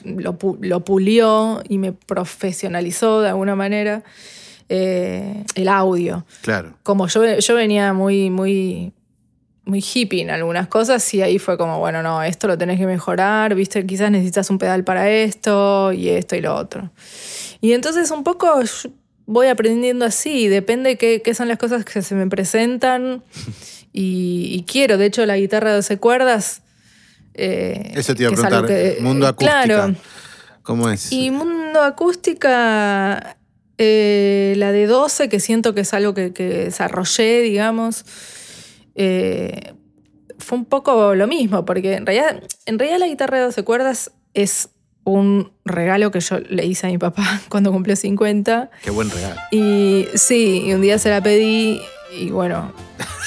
lo 0.62 0.84
pulió 0.84 1.62
y 1.70 1.78
me 1.78 1.93
profesionalizó 1.93 3.22
de 3.22 3.30
alguna 3.30 3.56
manera 3.56 4.04
eh, 4.70 5.43
el 5.56 5.67
audio 5.70 6.26
Claro. 6.41 6.74
como 6.84 7.08
yo, 7.08 7.39
yo 7.39 7.56
venía 7.56 7.93
muy, 7.93 8.30
muy, 8.30 8.91
muy 9.67 9.84
hippie 9.93 10.21
en 10.21 10.32
algunas 10.32 10.67
cosas 10.67 11.13
y 11.13 11.21
ahí 11.21 11.38
fue 11.38 11.58
como, 11.58 11.77
bueno, 11.80 12.01
no, 12.01 12.23
esto 12.23 12.47
lo 12.47 12.58
tenés 12.58 12.80
que 12.80 12.88
mejorar, 12.88 13.53
viste, 13.53 13.86
quizás 13.86 14.10
necesitas 14.10 14.49
un 14.49 14.58
pedal 14.58 14.84
para 14.84 15.10
esto 15.12 15.91
y 15.93 16.10
esto 16.10 16.36
y 16.36 16.41
lo 16.41 16.56
otro. 16.56 16.89
Y 17.62 17.73
entonces 17.73 18.10
un 18.12 18.23
poco 18.23 18.47
voy 19.25 19.47
aprendiendo 19.47 20.06
así, 20.06 20.47
depende 20.47 20.97
qué, 20.97 21.21
qué 21.21 21.34
son 21.36 21.47
las 21.49 21.58
cosas 21.60 21.84
que 21.86 22.01
se 22.01 22.15
me 22.15 22.27
presentan 22.27 23.23
y, 23.93 24.49
y 24.53 24.63
quiero. 24.63 24.97
De 24.97 25.06
hecho, 25.06 25.25
la 25.25 25.38
guitarra 25.38 25.69
de 25.71 25.75
12 25.75 25.97
cuerdas... 25.97 26.62
eh, 27.34 27.91
Eso 27.93 28.15
te 28.15 28.23
iba 28.23 28.32
a 28.32 28.34
preguntar. 28.34 28.65
que- 28.65 28.97
Mundo 29.01 29.27
acústica. 29.27 29.63
Claro. 29.65 29.95
¿Cómo 30.63 30.89
es? 30.89 31.12
Y 31.12 31.32
Mundo 31.32 31.82
Acústica, 31.82 33.38
eh, 33.77 34.53
la 34.58 34.71
de 34.71 34.88
12, 34.88 35.30
que 35.30 35.39
siento 35.39 35.73
que 35.73 35.82
es 35.82 35.93
algo 35.93 36.13
que, 36.13 36.34
que 36.34 36.43
desarrollé, 36.47 37.41
digamos, 37.41 38.06
eh, 38.97 39.73
fue 40.39 40.57
un 40.57 40.65
poco 40.65 41.15
lo 41.15 41.27
mismo, 41.27 41.63
porque 41.65 41.93
en 41.95 42.05
realidad, 42.05 42.43
en 42.65 42.77
realidad 42.79 42.99
la 42.99 43.07
guitarra 43.07 43.38
de 43.38 43.43
12 43.45 43.63
cuerdas 43.63 44.12
es 44.33 44.69
un 45.03 45.51
regalo 45.63 46.12
que 46.12 46.19
yo 46.19 46.39
le 46.39 46.65
hice 46.65 46.88
a 46.88 46.89
mi 46.89 46.97
papá 46.97 47.39
cuando 47.49 47.71
cumplió 47.71 47.95
50. 47.95 48.69
Qué 48.83 48.89
buen 48.91 49.10
regalo. 49.10 49.39
Y 49.51 50.05
sí, 50.15 50.63
y 50.65 50.73
un 50.73 50.81
día 50.81 50.99
se 50.99 51.10
la 51.10 51.21
pedí 51.21 51.79
y 52.19 52.29
bueno, 52.29 52.73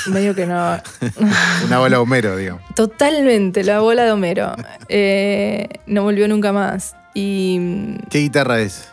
medio 0.06 0.34
que 0.34 0.46
no... 0.46 0.78
Una 1.66 1.78
bola 1.78 2.00
Homero, 2.00 2.36
digamos. 2.36 2.62
Totalmente, 2.74 3.64
la 3.64 3.80
bola 3.80 4.04
de 4.04 4.12
Homero. 4.12 4.54
Eh, 4.88 5.68
no 5.86 6.02
volvió 6.02 6.28
nunca 6.28 6.52
más. 6.52 6.94
Y 7.14 7.58
mm, 7.60 7.96
¿Qué 8.10 8.18
guitarra 8.20 8.60
es? 8.60 8.88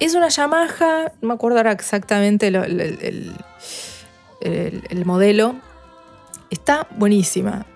es 0.00 0.14
una 0.14 0.28
Yamaha, 0.28 1.12
no 1.20 1.28
me 1.28 1.34
acuerdo 1.34 1.58
ahora 1.58 1.72
exactamente 1.72 2.50
lo- 2.50 2.64
el, 2.64 2.80
el- 2.80 3.32
el- 4.40 4.82
el 4.88 5.04
modelo. 5.04 5.56
Está 6.50 6.86
buenísima. 6.96 7.66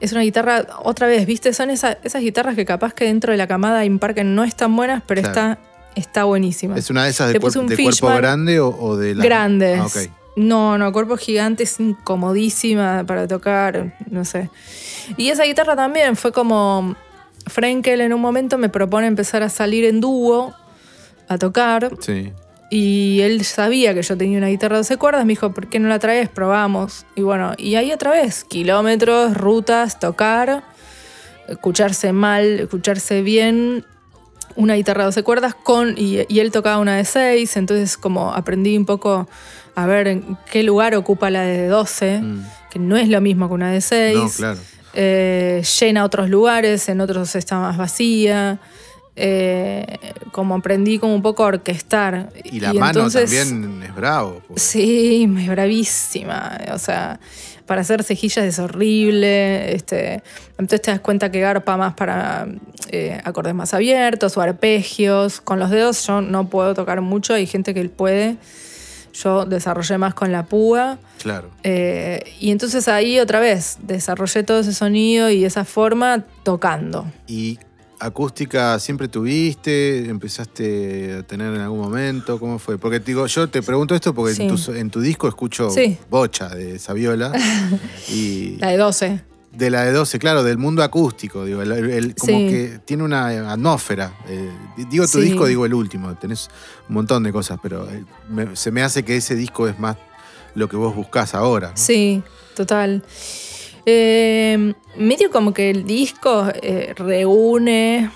Es 0.00 0.12
una 0.12 0.20
guitarra, 0.22 0.64
otra 0.84 1.06
vez, 1.06 1.26
¿viste? 1.26 1.52
Son 1.52 1.70
esa- 1.70 1.98
esas 2.04 2.22
guitarras 2.22 2.54
que 2.54 2.64
capaz 2.64 2.94
que 2.94 3.04
dentro 3.04 3.32
de 3.32 3.36
la 3.36 3.46
camada 3.46 3.84
Imparque 3.84 4.22
no 4.24 4.44
están 4.44 4.74
buenas, 4.76 5.02
pero 5.06 5.22
Claro. 5.22 5.32
está, 5.34 5.58
está 5.96 6.24
buenísima. 6.24 6.76
¿Es 6.76 6.88
una 6.90 7.04
de 7.04 7.10
esas 7.10 7.32
de, 7.32 7.40
cuer- 7.40 7.66
de 7.66 7.76
cuerpo 7.82 8.06
grande 8.08 8.60
o, 8.60 8.68
o 8.68 8.96
de 8.96 9.14
la. 9.16 9.24
Grandes. 9.24 9.80
Ah. 9.80 10.00
No, 10.36 10.78
no, 10.78 10.92
cuerpo 10.92 11.16
gigante 11.16 11.64
es 11.64 11.80
incomodísima 11.80 13.02
para 13.04 13.26
tocar, 13.26 13.96
no 14.08 14.24
sé. 14.24 14.50
Y 15.16 15.30
esa 15.30 15.42
guitarra 15.44 15.74
también 15.76 16.14
fue 16.16 16.32
como. 16.32 16.94
Frenkel 17.46 18.02
en 18.02 18.12
un 18.12 18.20
momento 18.20 18.58
me 18.58 18.68
propone 18.68 19.06
empezar 19.06 19.42
a 19.42 19.48
salir 19.48 19.84
en 19.86 20.00
dúo 20.00 20.54
a 21.28 21.38
tocar. 21.38 21.90
Sí. 22.00 22.30
Y 22.70 23.20
él 23.22 23.44
sabía 23.44 23.94
que 23.94 24.02
yo 24.02 24.16
tenía 24.16 24.36
una 24.38 24.48
guitarra 24.48 24.76
de 24.76 24.80
12 24.80 24.96
cuerdas, 24.98 25.24
me 25.24 25.30
dijo, 25.32 25.52
¿por 25.52 25.68
qué 25.68 25.78
no 25.78 25.88
la 25.88 25.98
traes? 25.98 26.28
Probamos. 26.28 27.06
Y 27.14 27.22
bueno, 27.22 27.54
y 27.56 27.76
ahí 27.76 27.92
otra 27.92 28.10
vez, 28.10 28.44
kilómetros, 28.44 29.34
rutas, 29.34 29.98
tocar, 29.98 30.64
escucharse 31.48 32.12
mal, 32.12 32.60
escucharse 32.60 33.22
bien, 33.22 33.86
una 34.54 34.74
guitarra 34.74 35.02
de 35.02 35.06
12 35.06 35.22
cuerdas 35.22 35.54
con, 35.54 35.94
y, 35.96 36.20
y 36.28 36.40
él 36.40 36.50
tocaba 36.52 36.78
una 36.78 36.96
de 36.96 37.04
6, 37.04 37.56
entonces 37.56 37.96
como 37.96 38.32
aprendí 38.34 38.76
un 38.76 38.84
poco 38.84 39.28
a 39.74 39.86
ver 39.86 40.08
en 40.08 40.36
qué 40.50 40.62
lugar 40.62 40.94
ocupa 40.94 41.30
la 41.30 41.42
de 41.42 41.68
12, 41.68 42.20
Mm. 42.20 42.44
que 42.70 42.78
no 42.78 42.96
es 42.96 43.08
lo 43.08 43.20
mismo 43.20 43.48
que 43.48 43.54
una 43.54 43.70
de 43.70 43.80
6. 43.80 44.16
No, 44.16 44.28
claro. 44.30 44.58
Eh, 44.94 45.62
llena 45.80 46.04
otros 46.04 46.28
lugares, 46.28 46.88
en 46.88 47.00
otros 47.00 47.34
está 47.36 47.58
más 47.60 47.76
vacía. 47.76 48.58
Eh, 49.20 49.98
como 50.32 50.54
aprendí 50.54 50.98
como 50.98 51.14
un 51.14 51.22
poco 51.22 51.44
a 51.44 51.48
orquestar. 51.48 52.30
Y 52.44 52.60
la 52.60 52.72
mano 52.72 53.00
entonces- 53.06 53.30
también 53.48 53.82
es 53.82 53.94
bravo. 53.94 54.42
porque- 54.46 54.60
Sí, 54.60 55.28
es 55.38 55.48
bravísima. 55.48 56.58
O 56.72 56.78
sea, 56.78 57.18
para 57.66 57.80
hacer 57.82 58.02
cejillas 58.04 58.44
es 58.44 58.58
horrible. 58.58 59.74
Este, 59.74 60.22
entonces 60.52 60.82
te 60.82 60.90
das 60.90 61.00
cuenta 61.00 61.30
que 61.30 61.40
garpa 61.40 61.76
más 61.76 61.94
para 61.94 62.46
eh, 62.90 63.20
acordes 63.24 63.54
más 63.54 63.74
abiertos 63.74 64.36
o 64.36 64.40
arpegios. 64.40 65.40
Con 65.40 65.58
los 65.58 65.70
dedos 65.70 66.06
yo 66.06 66.20
no 66.20 66.48
puedo 66.48 66.74
tocar 66.74 67.00
mucho, 67.00 67.34
hay 67.34 67.46
gente 67.46 67.74
que 67.74 67.86
puede. 67.88 68.36
Yo 69.12 69.44
desarrollé 69.46 69.98
más 69.98 70.14
con 70.14 70.30
la 70.30 70.44
púa. 70.44 70.98
Claro. 71.20 71.50
Eh, 71.64 72.22
y 72.38 72.52
entonces 72.52 72.86
ahí 72.86 73.18
otra 73.18 73.40
vez 73.40 73.78
desarrollé 73.82 74.44
todo 74.44 74.60
ese 74.60 74.72
sonido 74.72 75.28
y 75.28 75.44
esa 75.44 75.64
forma 75.64 76.24
tocando. 76.44 77.04
¿Y 77.26 77.58
acústica 78.00 78.78
siempre 78.78 79.08
tuviste? 79.08 80.08
¿Empezaste 80.08 81.16
a 81.18 81.22
tener 81.24 81.54
en 81.54 81.60
algún 81.60 81.80
momento? 81.80 82.38
¿Cómo 82.38 82.58
fue? 82.58 82.78
Porque 82.78 83.00
digo, 83.00 83.26
yo 83.26 83.48
te 83.48 83.62
pregunto 83.62 83.94
esto 83.94 84.14
porque 84.14 84.34
Sí. 84.34 84.42
en, 84.42 84.54
tu, 84.56 84.72
en 84.72 84.90
tu 84.90 85.00
disco 85.00 85.28
escucho 85.28 85.70
Sí. 85.70 85.98
bocha 86.10 86.48
de 86.48 86.78
Saviola. 86.78 87.32
y 88.08 88.56
La 88.58 88.68
de 88.68 88.76
12. 88.76 89.20
de 89.52 89.70
la 89.70 89.82
de 89.84 89.92
12, 89.92 90.18
claro, 90.18 90.44
del 90.44 90.58
mundo 90.58 90.82
acústico. 90.82 91.44
Digo, 91.44 91.62
el- 91.62 91.72
el- 91.72 92.14
como 92.14 92.38
Sí. 92.38 92.46
que 92.48 92.80
tiene 92.84 93.02
una 93.02 93.50
atmósfera. 93.52 94.12
eh, 94.28 94.50
digo 94.90 95.06
tu 95.08 95.18
disco, 95.20 95.46
digo 95.46 95.66
el 95.66 95.74
último. 95.74 96.14
Tenés 96.16 96.48
un 96.88 96.94
montón 96.94 97.22
de 97.24 97.32
cosas, 97.32 97.58
pero 97.62 97.88
eh, 97.90 98.04
me- 98.28 98.54
se 98.54 98.70
me 98.70 98.82
hace 98.82 99.02
que 99.04 99.16
ese 99.16 99.34
disco 99.34 99.66
es 99.68 99.78
más 99.80 99.96
lo 100.54 100.68
que 100.68 100.76
vos 100.76 100.94
buscás 100.94 101.34
ahora. 101.34 101.70
¿no? 101.70 101.76
Sí, 101.76 102.22
total. 102.54 103.02
Eh, 103.90 104.74
medio 104.96 105.30
como 105.30 105.54
que 105.54 105.70
el 105.70 105.86
disco 105.86 106.46
eh, 106.60 106.92
reúne 106.94 108.10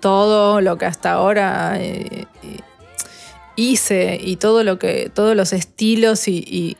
todo 0.00 0.60
lo 0.60 0.76
que 0.76 0.84
hasta 0.84 1.12
ahora 1.12 1.78
eh, 1.80 2.26
hice 3.56 4.20
y 4.22 4.36
todo 4.36 4.64
lo 4.64 4.78
que, 4.78 5.08
todos 5.08 5.34
los 5.34 5.54
estilos 5.54 6.28
y, 6.28 6.44
y 6.46 6.76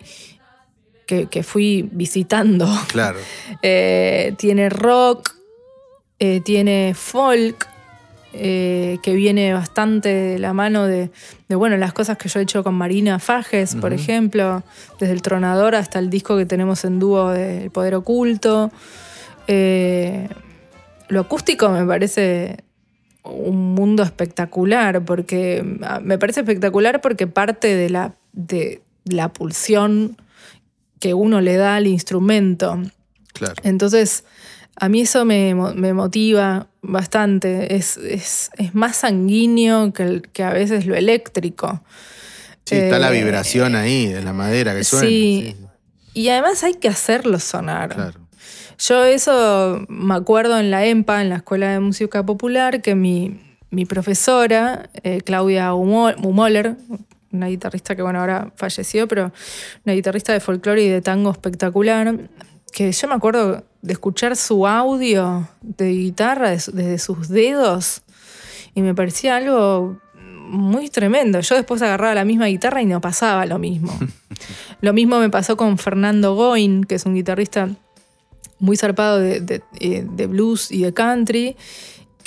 que, 1.06 1.28
que 1.28 1.42
fui 1.42 1.88
visitando. 1.90 2.68
Claro. 2.88 3.18
Eh, 3.62 4.34
tiene 4.36 4.68
rock, 4.68 5.34
tiene 6.44 6.92
folk, 6.94 7.66
eh, 8.34 8.98
que 9.02 9.14
viene 9.14 9.54
bastante 9.54 10.08
de 10.10 10.38
la 10.38 10.52
mano 10.52 10.86
de, 10.86 11.10
de, 11.48 11.56
bueno, 11.56 11.78
las 11.78 11.94
cosas 11.94 12.18
que 12.18 12.28
yo 12.28 12.40
he 12.40 12.42
hecho 12.42 12.62
con 12.62 12.74
Marina 12.74 13.18
Fajes, 13.18 13.74
por 13.74 13.94
ejemplo, 13.94 14.62
desde 15.00 15.14
El 15.14 15.22
Tronador 15.22 15.74
hasta 15.74 15.98
el 15.98 16.10
disco 16.10 16.36
que 16.36 16.44
tenemos 16.44 16.84
en 16.84 16.98
dúo 16.98 17.30
de 17.30 17.64
El 17.64 17.70
Poder 17.70 17.94
Oculto. 17.94 18.70
Eh, 19.46 20.28
lo 21.08 21.20
acústico 21.20 21.70
me 21.70 21.86
parece 21.86 22.64
un 23.24 23.74
mundo 23.74 24.02
espectacular, 24.02 25.04
porque 25.04 25.64
ah, 25.82 26.00
me 26.02 26.18
parece 26.18 26.40
espectacular 26.40 27.00
porque 27.00 27.26
parte 27.26 27.74
de 27.74 27.88
la, 27.88 28.14
de 28.32 28.82
la 29.04 29.32
pulsión 29.32 30.16
que 31.00 31.14
uno 31.14 31.40
le 31.40 31.56
da 31.56 31.76
al 31.76 31.86
instrumento. 31.86 32.78
Claro. 33.32 33.54
Entonces, 33.62 34.24
a 34.80 34.88
mí 34.88 35.00
eso 35.02 35.24
me, 35.24 35.54
mo- 35.54 35.74
me 35.74 35.92
motiva 35.92 36.66
bastante. 36.82 37.74
Es, 37.76 37.96
es- 37.96 38.50
es 38.56 38.74
más 38.74 38.96
sanguíneo 38.96 39.92
que, 39.92 40.02
el- 40.02 40.22
que 40.32 40.42
a 40.44 40.52
veces 40.52 40.86
lo 40.86 40.94
eléctrico. 40.94 41.82
Sí, 42.64 42.76
está 42.76 42.98
la 42.98 43.08
Eh, 43.14 43.22
vibración 43.22 43.74
ahí 43.76 44.06
de 44.06 44.22
la 44.22 44.32
madera 44.32 44.74
que 44.74 44.84
suena. 44.84 45.06
sí. 45.08 45.56
Y 46.14 46.28
además 46.30 46.62
hay 46.64 46.74
que 46.74 46.88
hacerlo 46.88 47.38
sonar. 47.38 47.94
Claro. 47.94 48.20
Yo 48.78 49.04
eso 49.04 49.84
me 49.88 50.14
acuerdo 50.14 50.58
en 50.58 50.70
la 50.70 50.84
EMPA, 50.86 51.22
en 51.22 51.28
la 51.30 51.36
Escuela 51.36 51.70
de 51.72 51.80
Música 51.80 52.24
Popular, 52.24 52.80
que 52.82 52.94
mi, 52.94 53.40
mi 53.70 53.84
profesora, 53.86 54.90
eh, 55.02 55.20
Claudia 55.22 55.74
Humo- 55.74 56.14
Humoller, 56.22 56.76
una 57.32 57.48
guitarrista 57.48 57.94
que 57.96 58.02
bueno, 58.02 58.20
ahora 58.20 58.52
falleció, 58.56 59.06
pero 59.08 59.32
una 59.84 59.94
guitarrista 59.94 60.32
de 60.32 60.40
folclore 60.40 60.82
y 60.82 60.88
de 60.88 61.00
tango 61.02 61.30
espectacular, 61.30 62.16
que 62.72 62.92
yo 62.92 63.08
me 63.08 63.14
acuerdo 63.14 63.64
de 63.82 63.92
escuchar 63.92 64.36
su 64.36 64.66
audio 64.66 65.48
de 65.62 65.90
guitarra 65.92 66.50
desde 66.50 66.98
sus 66.98 67.28
dedos 67.28 68.02
y 68.74 68.82
me 68.82 68.94
parecía 68.94 69.36
algo 69.36 69.98
muy 70.48 70.88
tremendo. 70.88 71.40
Yo 71.40 71.54
después 71.56 71.82
agarraba 71.82 72.14
la 72.14 72.24
misma 72.24 72.46
guitarra 72.46 72.80
y 72.82 72.86
no 72.86 73.00
pasaba 73.00 73.44
lo 73.46 73.58
mismo. 73.58 73.92
lo 74.80 74.92
mismo 74.92 75.18
me 75.20 75.30
pasó 75.30 75.56
con 75.56 75.78
Fernando 75.78 76.34
Goin, 76.34 76.84
que 76.84 76.94
es 76.96 77.04
un 77.06 77.14
guitarrista 77.14 77.68
muy 78.58 78.76
zarpado 78.76 79.18
de, 79.20 79.40
de- 79.40 79.62
eh, 79.78 80.04
de 80.10 80.26
blues 80.26 80.72
y 80.72 80.82
de 80.82 80.92
country, 80.92 81.56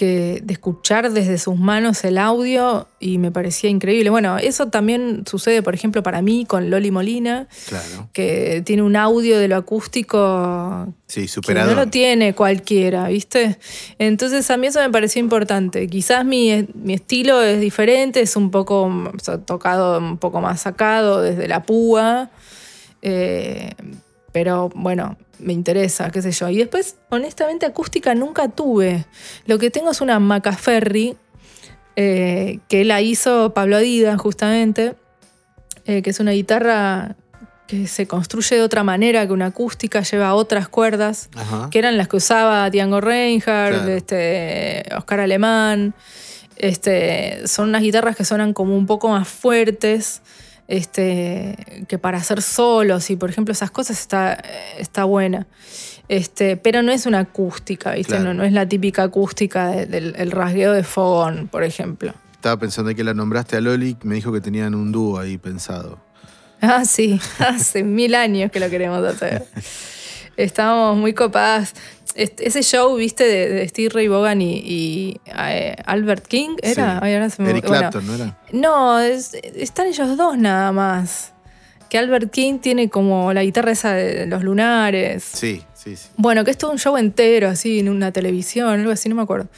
que 0.02 0.42
de 0.44 0.54
escuchar 0.54 1.12
desde 1.12 1.38
sus 1.38 1.60
manos 1.60 2.04
el 2.06 2.18
audio 2.18 2.88
y 3.00 3.20
me 3.20 3.30
parecía 3.30 3.70
increíble. 3.70 4.10
Bueno, 4.10 4.40
eso 4.40 4.66
también 4.70 5.26
sucede, 5.30 5.62
por 5.62 5.76
ejemplo, 5.76 6.02
para 6.02 6.24
mí 6.24 6.44
con 6.48 6.72
Loli 6.72 6.90
Molina, 6.90 7.48
Claro. 7.70 8.10
que 8.12 8.64
tiene 8.66 8.82
un 8.82 8.96
audio 8.96 9.38
de 9.38 9.48
lo 9.48 9.58
acústico 9.58 10.92
Sí, 11.06 11.28
que 11.46 11.54
no 11.54 11.76
lo 11.76 11.86
tiene 11.86 12.34
cualquiera, 12.34 13.10
¿viste? 13.10 13.60
Entonces 14.00 14.50
a 14.50 14.58
mí 14.58 14.66
eso 14.66 14.80
me 14.80 14.90
pareció 14.90 15.20
importante. 15.20 15.86
Quizás 15.86 16.26
mi, 16.26 16.68
mi 16.74 16.94
estilo 16.96 17.40
es 17.44 17.62
diferente, 17.62 18.22
es 18.22 18.36
un 18.36 18.50
poco 18.50 18.86
o 18.86 19.20
sea, 19.22 19.38
tocado, 19.38 20.00
un 20.00 20.18
poco 20.18 20.42
más 20.42 20.62
sacado 20.62 21.22
desde 21.22 21.48
la 21.48 21.62
púa, 21.62 22.32
eh, 23.04 23.76
pero 24.32 24.70
bueno, 24.74 25.16
me 25.42 25.54
interesa, 25.54 26.10
qué 26.12 26.22
sé 26.22 26.32
yo. 26.32 26.50
Y 26.50 26.58
después, 26.58 26.96
honestamente, 27.10 27.66
acústica 27.66 28.16
nunca 28.16 28.48
tuve. 28.50 29.06
Lo 29.46 29.58
que 29.60 29.70
tengo 29.70 29.92
es 29.92 30.02
una 30.02 30.20
Macaferri, 30.20 31.18
eh, 31.96 32.60
que 32.70 32.86
la 32.86 33.02
hizo 33.02 33.54
Pablo 33.54 33.78
Adida, 33.78 34.18
justamente, 34.18 34.96
eh, 35.86 36.02
que 36.02 36.10
es 36.12 36.20
una 36.20 36.32
guitarra 36.32 37.16
que 37.68 37.88
se 37.88 38.06
construye 38.06 38.58
de 38.58 38.64
otra 38.64 38.84
manera 38.84 39.26
que 39.26 39.34
una 39.34 39.48
acústica, 39.48 40.02
lleva 40.02 40.34
otras 40.34 40.68
cuerdas, 40.68 41.30
Ajá. 41.36 41.70
que 41.72 41.80
eran 41.80 41.98
las 41.98 42.08
que 42.08 42.18
usaba 42.18 42.70
Django 42.70 43.00
Reinhardt, 43.02 43.76
Claro. 43.78 43.92
este, 43.92 44.84
Oscar 44.98 45.22
Alemán. 45.22 45.94
Este, 46.58 47.48
son 47.48 47.70
unas 47.70 47.82
guitarras 47.82 48.16
que 48.16 48.26
suenan 48.26 48.54
como 48.54 48.76
un 48.78 48.86
poco 48.86 49.10
más 49.10 49.28
fuertes 49.28 50.22
este, 50.72 51.86
que 51.88 51.98
para 51.98 52.18
hacer 52.18 52.42
solos 52.42 53.10
y 53.10 53.16
por 53.18 53.30
ejemplo 53.30 53.52
esas 53.52 53.72
cosas 53.72 54.00
está, 54.00 54.42
está 54.78 55.04
buena. 55.04 55.48
Este, 56.08 56.58
pero 56.58 56.82
no 56.82 56.92
es 56.92 57.06
una 57.06 57.20
acústica, 57.20 57.92
¿viste? 57.92 58.14
Claro. 58.16 58.26
No, 58.26 58.34
no 58.34 58.44
es 58.44 58.54
la 58.54 58.68
típica 58.68 59.04
acústica 59.04 59.68
de- 59.68 59.86
del 59.86 60.14
el 60.18 60.32
rasgueo 60.32 60.74
de 60.74 60.84
fogón, 60.84 61.48
por 61.48 61.64
ejemplo. 61.64 62.14
Estaba 62.34 62.58
pensando 62.58 62.94
que 62.96 63.04
la 63.04 63.14
nombraste 63.14 63.56
a 63.58 63.62
Loli, 63.62 63.96
me 64.04 64.16
dijo 64.16 64.32
que 64.34 64.42
tenían 64.42 64.74
un 64.76 64.92
dúo 64.92 65.20
ahí 65.20 65.38
pensado. 65.38 66.00
Ah, 66.62 66.86
sí, 66.86 67.20
hace 67.40 67.84
mil 67.84 68.16
años 68.16 68.52
que 68.52 68.60
lo 68.60 68.70
queremos 68.70 69.04
hacer. 69.06 69.46
Estábamos 70.38 70.98
muy 70.98 71.14
copadas. 71.14 71.74
Ese 72.15 72.62
show, 72.63 72.95
viste, 72.97 73.24
de, 73.24 73.50
de 73.50 73.67
Steve 73.69 73.89
Ray 73.93 74.08
Vaughan 74.08 74.41
y, 74.41 74.54
y, 74.58 75.21
eh, 75.38 75.76
Albert 75.86 76.28
King, 76.28 76.56
¿era? 76.62 76.95
Sí. 77.00 77.00
Ay, 77.04 77.13
ahora 77.13 77.30
se 77.30 77.41
me- 77.41 77.50
Eric 77.52 77.65
bueno, 77.67 77.80
Clapton, 77.89 78.08
¿no 78.08 78.15
era? 78.15 78.38
No, 78.52 79.00
es- 79.00 79.34
están 79.34 79.88
ellos 79.88 80.17
dos 80.17 80.38
nada 80.38 80.71
más. 80.71 81.34
Que 81.89 81.97
Albert 81.97 82.32
King 82.32 82.60
tiene 82.60 82.89
como 82.89 83.34
la 83.34 83.43
guitarra 83.43 83.71
esa 83.71 83.93
de 83.93 84.26
los 84.26 84.43
lunares. 84.43 85.24
Sí, 85.24 85.62
sí, 85.74 85.95
sí. 85.97 86.08
Bueno, 86.15 86.45
que 86.45 86.52
es 86.52 86.58
todo 86.58 86.71
un 86.71 86.80
show 86.80 86.95
entero, 86.97 87.50
así, 87.50 87.80
en 87.80 87.89
una 87.89 88.12
televisión, 88.13 88.69
algo 88.80 88.91
así, 88.91 89.10
no 89.10 89.15
me 89.15 89.21
acuerdo. 89.24 89.50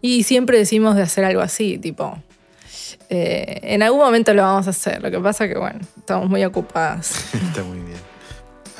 Y 0.00 0.22
siempre 0.22 0.58
decimos 0.58 0.94
de 0.96 1.02
hacer 1.02 1.24
algo 1.24 1.40
así, 1.40 1.78
tipo. 1.78 2.16
eh, 3.10 3.60
en 3.62 3.82
algún 3.82 4.00
momento 4.00 4.32
lo 4.32 4.42
vamos 4.42 4.66
a 4.68 4.70
hacer. 4.70 5.02
Lo 5.02 5.10
que 5.10 5.18
pasa 5.20 5.48
que, 5.48 5.58
bueno, 5.58 5.80
estamos 5.98 6.28
muy 6.30 6.44
ocupadas. 6.44 7.34
Está 7.34 7.62
muy 7.64 7.78
bien. 7.78 7.98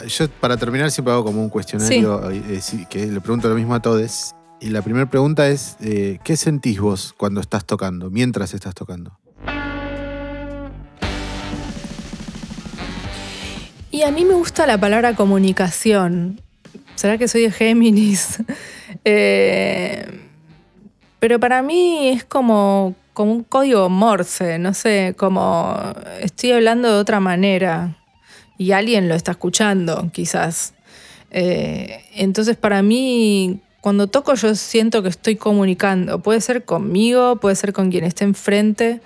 Yo, 0.07 0.29
para 0.29 0.57
terminar, 0.57 0.91
siempre 0.91 1.13
hago 1.13 1.25
como 1.25 1.43
un 1.43 1.49
cuestionario 1.49 2.31
eh, 2.31 2.61
sí, 2.61 2.87
que 2.89 3.07
le 3.07 3.21
pregunto 3.21 3.49
lo 3.49 3.55
mismo 3.55 3.75
a 3.75 3.81
todos. 3.81 4.35
Y 4.61 4.71
la 4.71 4.83
primera 4.83 5.07
pregunta 5.07 5.49
es: 5.49 5.77
eh, 5.81 6.19
¿qué 6.25 6.37
sentís 6.37 6.81
vos 6.81 7.15
cuando 7.17 7.41
estás 7.41 7.65
tocando, 7.65 8.11
mientras 8.11 8.55
estás 8.55 8.75
tocando? 8.75 9.19
Y 13.91 14.03
a 14.03 14.11
mí 14.11 14.25
me 14.25 14.35
gusta 14.35 14.67
la 14.67 14.79
palabra 14.79 15.15
comunicación. 15.15 16.41
¿Será 16.95 17.19
que 17.19 17.29
soy 17.29 17.43
de 17.43 17.51
Géminis? 17.51 18.39
Eh, 19.05 20.21
pero 21.19 21.41
para 21.41 21.63
mí 21.63 22.11
es 22.11 22.25
como, 22.25 22.95
como 23.15 23.33
un 23.33 23.43
código 23.43 23.89
morse, 23.89 24.59
no 24.59 24.75
sé, 24.75 25.15
como 25.17 25.75
estoy 26.21 26.53
hablando 26.53 26.93
de 26.93 27.01
otra 27.01 27.19
manera 27.19 27.97
y 28.63 28.73
alguien 28.73 29.09
lo 29.09 29.15
está 29.15 29.33
escuchando, 29.33 30.11
quizás. 30.13 30.75
Eh, 31.31 32.05
entonces 32.15 32.57
para 32.57 32.83
mí, 32.83 33.61
cuando 33.81 34.07
toco 34.07 34.35
yo 34.35 34.55
siento 34.55 35.03
que 35.03 35.09
estoy 35.09 35.37
comunicando. 35.37 36.21
Puede 36.21 36.41
ser 36.41 36.65
conmigo, 36.65 37.37
puede 37.37 37.57
ser 37.57 37.73
con 37.73 37.91
quien 37.91 38.05
esté 38.05 38.25
enfrente, 38.25 39.01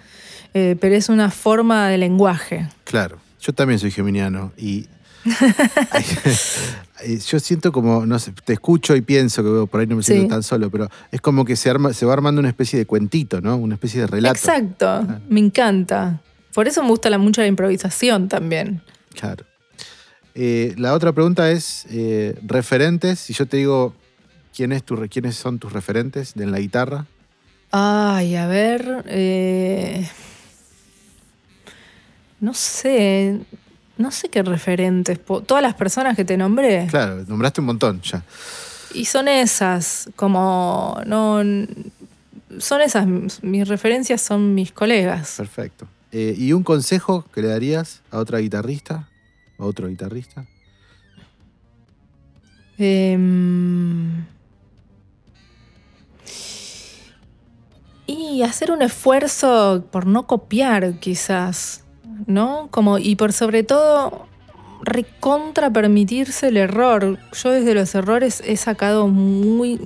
eh, 0.55 0.77
pero 0.81 0.95
es 0.95 1.09
una 1.09 1.31
forma 1.31 1.88
de 1.88 1.99
lenguaje. 1.99 2.69
Claro, 2.85 3.19
yo 3.40 3.53
también 3.53 3.79
soy 3.79 3.90
geminiano 3.90 4.53
y 4.57 4.87
Yo 7.29 7.40
siento 7.40 7.73
como, 7.73 8.07
no 8.07 8.19
sé, 8.19 8.33
te 8.45 8.55
escucho 8.55 8.97
y 8.97 9.03
pienso 9.03 9.42
que 9.42 9.66
por 9.71 9.81
ahí 9.81 9.87
no 9.87 9.97
me 9.97 10.03
siento 10.03 10.23
Sí. 10.25 10.29
tan 10.29 10.42
solo, 10.42 10.71
pero 10.71 10.88
es 11.12 11.21
como 11.21 11.45
que 11.45 11.55
se, 11.57 11.69
arma, 11.69 11.92
se 11.92 12.07
va 12.07 12.14
armando 12.14 12.38
una 12.40 12.49
especie 12.49 12.79
de 12.79 12.87
cuentito, 12.87 13.40
¿no? 13.40 13.57
Una 13.57 13.75
especie 13.75 14.01
de 14.01 14.07
relato. 14.07 14.37
Exacto, 14.38 15.07
me 15.29 15.40
encanta. 15.40 16.21
Por 16.55 16.69
eso 16.69 16.83
me 16.83 16.88
gusta 16.88 17.11
la, 17.11 17.19
mucho 17.19 17.42
la 17.42 17.49
improvisación 17.49 18.29
también. 18.29 18.81
Claro. 19.18 19.44
Eh, 20.35 20.74
la 20.76 20.92
otra 20.94 21.12
pregunta 21.12 21.50
es, 21.50 21.87
eh, 21.90 22.38
referentes, 22.44 23.18
si 23.18 23.33
yo 23.33 23.46
te 23.46 23.57
digo 23.57 23.94
quién 24.55 24.72
es 24.72 24.83
tu, 24.85 24.96
re- 24.96 25.09
quiénes 25.09 25.35
son 25.37 25.59
tus 25.59 25.72
referentes 25.72 26.35
de 26.35 26.44
en 26.44 26.52
la 26.52 26.59
guitarra, 26.61 27.07
Ay, 27.72 28.37
a 28.37 28.46
ver. 28.46 29.05
eh, 29.09 30.09
no 32.40 32.55
sé. 32.55 33.40
No 33.98 34.11
sé 34.11 34.29
qué 34.29 34.42
referentes. 34.42 35.18
Todas 35.24 35.62
las 35.62 35.74
personas 35.74 36.16
que 36.16 36.24
te 36.24 36.37
nombré. 36.37 36.87
claro, 36.90 37.24
nombraste 37.26 37.61
un 37.62 37.66
montón 37.66 38.00
ya. 38.02 38.22
Y 38.94 39.07
son 39.07 39.26
esas, 39.29 40.11
como. 40.16 41.00
No. 41.07 41.38
Son 42.59 42.81
esas. 42.83 43.07
Mis 43.42 43.66
referencias 43.66 44.20
son 44.20 44.55
mis 44.55 44.70
colegas. 44.72 45.35
Perfecto. 45.38 45.88
Eh, 46.18 46.35
¿Y 46.35 46.55
un 46.55 46.62
consejo 46.62 47.26
que 47.35 47.42
le 47.42 47.48
darías 47.48 48.00
a 48.11 48.16
otra 48.16 48.38
guitarrista? 48.38 49.07
¿A 49.59 49.64
otro 49.66 49.87
guitarrista? 49.87 50.46
Em, 52.79 54.24
y 58.07 58.40
hacer 58.40 58.70
un 58.70 58.81
esfuerzo 58.81 59.85
por 59.90 60.07
no 60.07 60.26
copiar, 60.26 60.98
quizás, 61.00 61.85
¿no? 62.26 62.68
Como, 62.70 62.96
y 62.96 63.16
por 63.16 63.35
sobre 63.35 63.62
todo, 63.62 64.26
recontra 64.83 65.70
permitirse 65.70 66.48
el 66.48 66.57
error. 66.57 67.18
Yo 67.35 67.50
desde 67.50 67.74
los 67.74 67.94
errores 67.94 68.42
he 68.46 68.57
sacado 68.57 69.07
muy, 69.07 69.76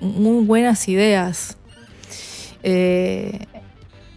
muy 0.00 0.44
buenas 0.44 0.86
ideas. 0.86 1.56
Eh, 2.62 3.46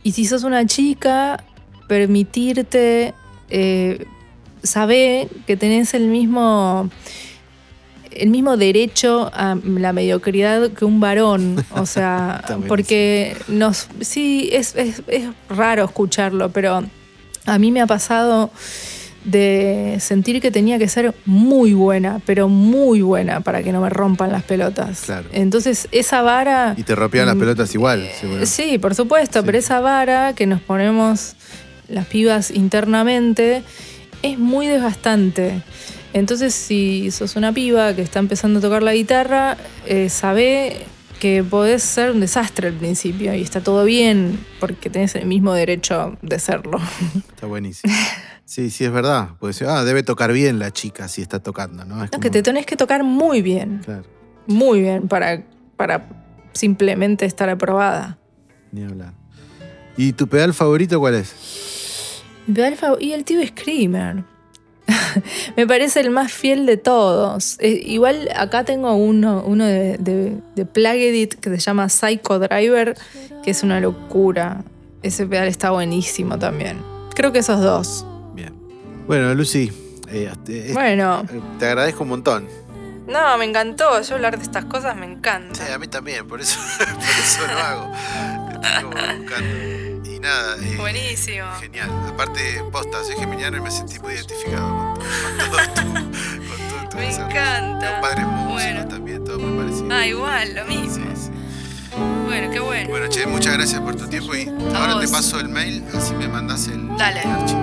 y 0.04 0.12
si 0.12 0.26
sos 0.26 0.44
una 0.44 0.68
chica, 0.68 1.44
permitirte 1.88 3.14
eh, 3.50 4.06
saber 4.64 5.28
que 5.48 5.58
tenés 5.58 5.94
el 5.94 6.08
mismo 6.08 6.90
el 8.12 8.30
mismo 8.30 8.58
derecho 8.58 9.32
a 9.34 9.58
la 9.64 9.92
mediocridad 9.92 10.70
que 10.72 10.86
un 10.86 11.00
varón. 11.00 11.66
O 11.72 11.86
sea, 11.88 12.44
porque 12.68 13.36
nos. 13.48 13.88
Sí, 14.02 14.50
es, 14.54 14.76
es- 14.76 15.02
es 15.08 15.24
raro 15.50 15.86
escucharlo, 15.86 16.50
pero 16.52 16.84
a 17.46 17.60
mí 17.60 17.72
me 17.72 17.82
ha 17.82 17.88
pasado 17.88 18.52
de 19.26 19.98
sentir 20.00 20.42
que 20.42 20.52
tenía 20.52 20.78
que 20.78 20.88
ser 20.90 21.16
muy 21.26 21.74
buena, 21.74 22.22
pero 22.26 22.50
muy 22.50 23.02
buena 23.02 23.40
para 23.40 23.64
que 23.64 23.72
no 23.72 23.82
me 23.82 23.90
rompan 23.90 24.32
las 24.32 24.44
pelotas. 24.44 25.02
Claro. 25.06 25.30
Entonces, 25.32 25.88
esa 25.92 26.22
vara. 26.22 26.76
Y 26.78 26.84
te 26.84 26.94
rompían 26.94 27.26
las 27.26 27.36
Mm, 27.36 27.40
pelotas 27.40 27.74
igual, 27.74 28.02
eh. 28.02 28.46
Sí, 28.46 28.78
por 28.78 28.94
supuesto, 28.94 29.40
Sí. 29.40 29.46
pero 29.46 29.58
esa 29.58 29.80
vara 29.80 30.34
que 30.34 30.46
nos 30.46 30.62
ponemos 30.62 31.36
las 31.88 32.06
pibas 32.08 32.52
internamente 32.52 33.64
es 34.22 34.38
muy 34.40 34.68
desgastante. 34.68 35.62
Entonces, 36.14 36.54
si 36.54 37.10
sos 37.12 37.36
una 37.36 37.52
piba 37.54 37.94
que 37.96 38.02
está 38.02 38.20
empezando 38.20 38.60
a 38.60 38.62
tocar 38.62 38.84
la 38.84 38.94
guitarra, 38.94 39.58
eh, 39.86 40.10
sabe 40.10 40.86
que 41.20 41.44
podés 41.44 41.82
ser 41.84 42.12
un 42.12 42.20
desastre 42.20 42.68
al 42.68 42.74
principio 42.74 43.34
y 43.34 43.42
está 43.42 43.62
todo 43.62 43.86
bien 43.86 44.38
porque 44.60 44.90
tenés 44.90 45.16
el 45.16 45.26
mismo 45.26 45.54
derecho 45.54 46.18
de 46.22 46.38
serlo. 46.38 46.80
Está 47.34 47.48
buenísimo. 47.48 47.94
Sí, 48.46 48.70
sí, 48.70 48.84
es 48.84 48.92
verdad. 48.92 49.30
Puede 49.40 49.54
ser, 49.54 49.70
ah, 49.70 49.86
debe 49.86 50.04
tocar 50.04 50.34
bien 50.34 50.60
la 50.60 50.72
chica 50.72 51.08
si 51.08 51.22
está 51.22 51.40
tocando, 51.40 51.86
¿no? 51.86 51.96
Es 52.04 52.12
No, 52.12 52.18
como- 52.18 52.22
que 52.22 52.30
te 52.30 52.44
tenés 52.44 52.66
que 52.66 52.76
tocar 52.76 53.04
muy 53.04 53.42
bien, 53.42 53.82
Claro, 53.86 54.04
muy 54.48 54.82
bien 54.82 55.08
para, 55.08 55.44
para 55.78 56.08
simplemente 56.52 57.26
estar 57.26 57.50
aprobada. 57.50 58.18
ni 58.72 58.84
hablar. 58.84 59.14
¿Y 59.96 60.12
tu 60.14 60.28
pedal 60.28 60.54
favorito 60.54 61.00
cuál 61.00 61.16
es? 61.16 61.34
Y 63.00 63.12
el 63.14 63.24
tío 63.24 63.46
Screamer. 63.46 64.24
Me 65.56 65.66
parece 65.66 66.02
el 66.02 66.10
más 66.10 66.32
fiel 66.32 66.66
de 66.66 66.78
todos. 66.78 67.58
Eh, 67.60 67.82
igual 67.86 68.30
acá 68.36 68.64
tengo 68.66 68.94
uno, 68.96 69.44
uno 69.46 69.66
de, 69.66 69.98
de, 69.98 70.38
de 70.56 70.66
que 71.40 71.50
se 71.52 71.58
llama 71.58 71.88
Psycho 71.90 72.40
Driver, 72.40 72.96
que 73.44 73.52
es 73.52 73.64
una 73.64 73.80
locura. 73.80 74.64
Ese 75.02 75.26
pedal 75.26 75.48
está 75.48 75.72
buenísimo 75.72 76.38
también. 76.38 76.78
Creo 77.16 77.32
que 77.32 77.40
esos 77.40 77.62
dos. 77.62 78.06
Bien. 78.34 78.54
Bueno, 79.08 79.34
Lucy, 79.36 79.72
eh, 80.10 80.30
te, 80.46 80.68
es- 80.68 80.74
Bueno, 80.74 81.26
eh, 81.32 81.40
te 81.60 81.68
agradezco 81.68 82.04
un 82.04 82.10
montón. 82.10 82.48
no, 83.08 83.38
me 83.38 83.46
encantó. 83.46 84.02
Yo 84.02 84.16
hablar 84.16 84.38
de 84.38 84.44
estas 84.44 84.66
cosas 84.66 84.96
me 84.98 85.06
encanta. 85.06 85.56
Sí, 85.66 85.72
a 85.72 85.78
mí 85.78 85.88
también, 85.88 86.28
por 86.28 86.42
eso, 86.42 86.60
por 86.78 86.88
eso 86.88 87.42
lo 87.48 87.60
hago. 87.60 87.92
Estoy 88.64 88.84
como 88.84 88.96
buscando. 89.20 89.83
Nada, 90.24 90.56
eh, 90.64 90.78
Buenísimo. 90.78 91.46
Genial. 91.60 91.90
Aparte, 92.08 92.64
posta, 92.72 93.04
soy 93.04 93.16
geminiano 93.18 93.58
y 93.58 93.62
me 93.62 93.70
sentí 93.70 94.00
muy 94.00 94.14
identificado 94.14 94.68
con, 94.70 94.96
con 94.96 95.50
todo 95.52 95.58
tu, 95.76 95.94
con 95.94 96.12
todo 96.70 96.90
tu 96.92 96.98
Me 97.04 97.14
encanta. 97.14 97.80
Tengo 97.80 98.02
padres 98.02 98.26
músicos 98.26 98.54
Bueno. 98.54 98.88
también, 98.88 99.24
todo 99.26 99.40
muy 99.40 99.64
parecido. 99.66 99.88
Ah, 99.92 100.08
igual, 100.08 100.56
lo 100.56 100.66
mismo. 100.66 101.06
Sí, 101.14 101.22
sí. 101.26 101.32
Bueno, 102.26 102.52
qué 102.52 102.60
bueno. 102.62 102.90
Bueno, 102.90 103.08
che, 103.10 103.28
muchas 103.28 103.54
gracias 103.54 103.82
por 103.82 103.96
tu 103.96 104.08
tiempo 104.08 104.34
y 104.34 104.48
ahora 104.74 104.98
te 105.00 105.08
paso 105.10 105.40
el 105.42 105.50
mail, 105.50 105.84
así 105.94 106.14
me 106.14 106.28
mandas 106.30 106.68
el, 106.68 106.88
Dale. 106.98 107.22
el 107.22 107.30
archivo. 107.30 107.60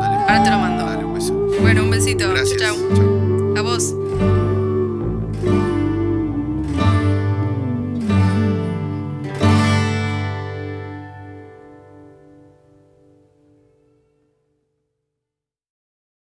Dale. 0.00 0.16
Ahora 0.16 0.42
te 0.42 0.50
lo 0.50 0.58
mando. 0.58 0.86
Dale, 0.86 1.04
un 1.04 1.14
beso. 1.14 1.34
Bueno, 1.60 1.82
un 1.84 1.90
besito. 1.90 2.30
Gracias. 2.30 2.58
Chau. 2.58 2.76
Chau. 2.96 3.54
A 3.56 3.60
vos. 3.60 3.94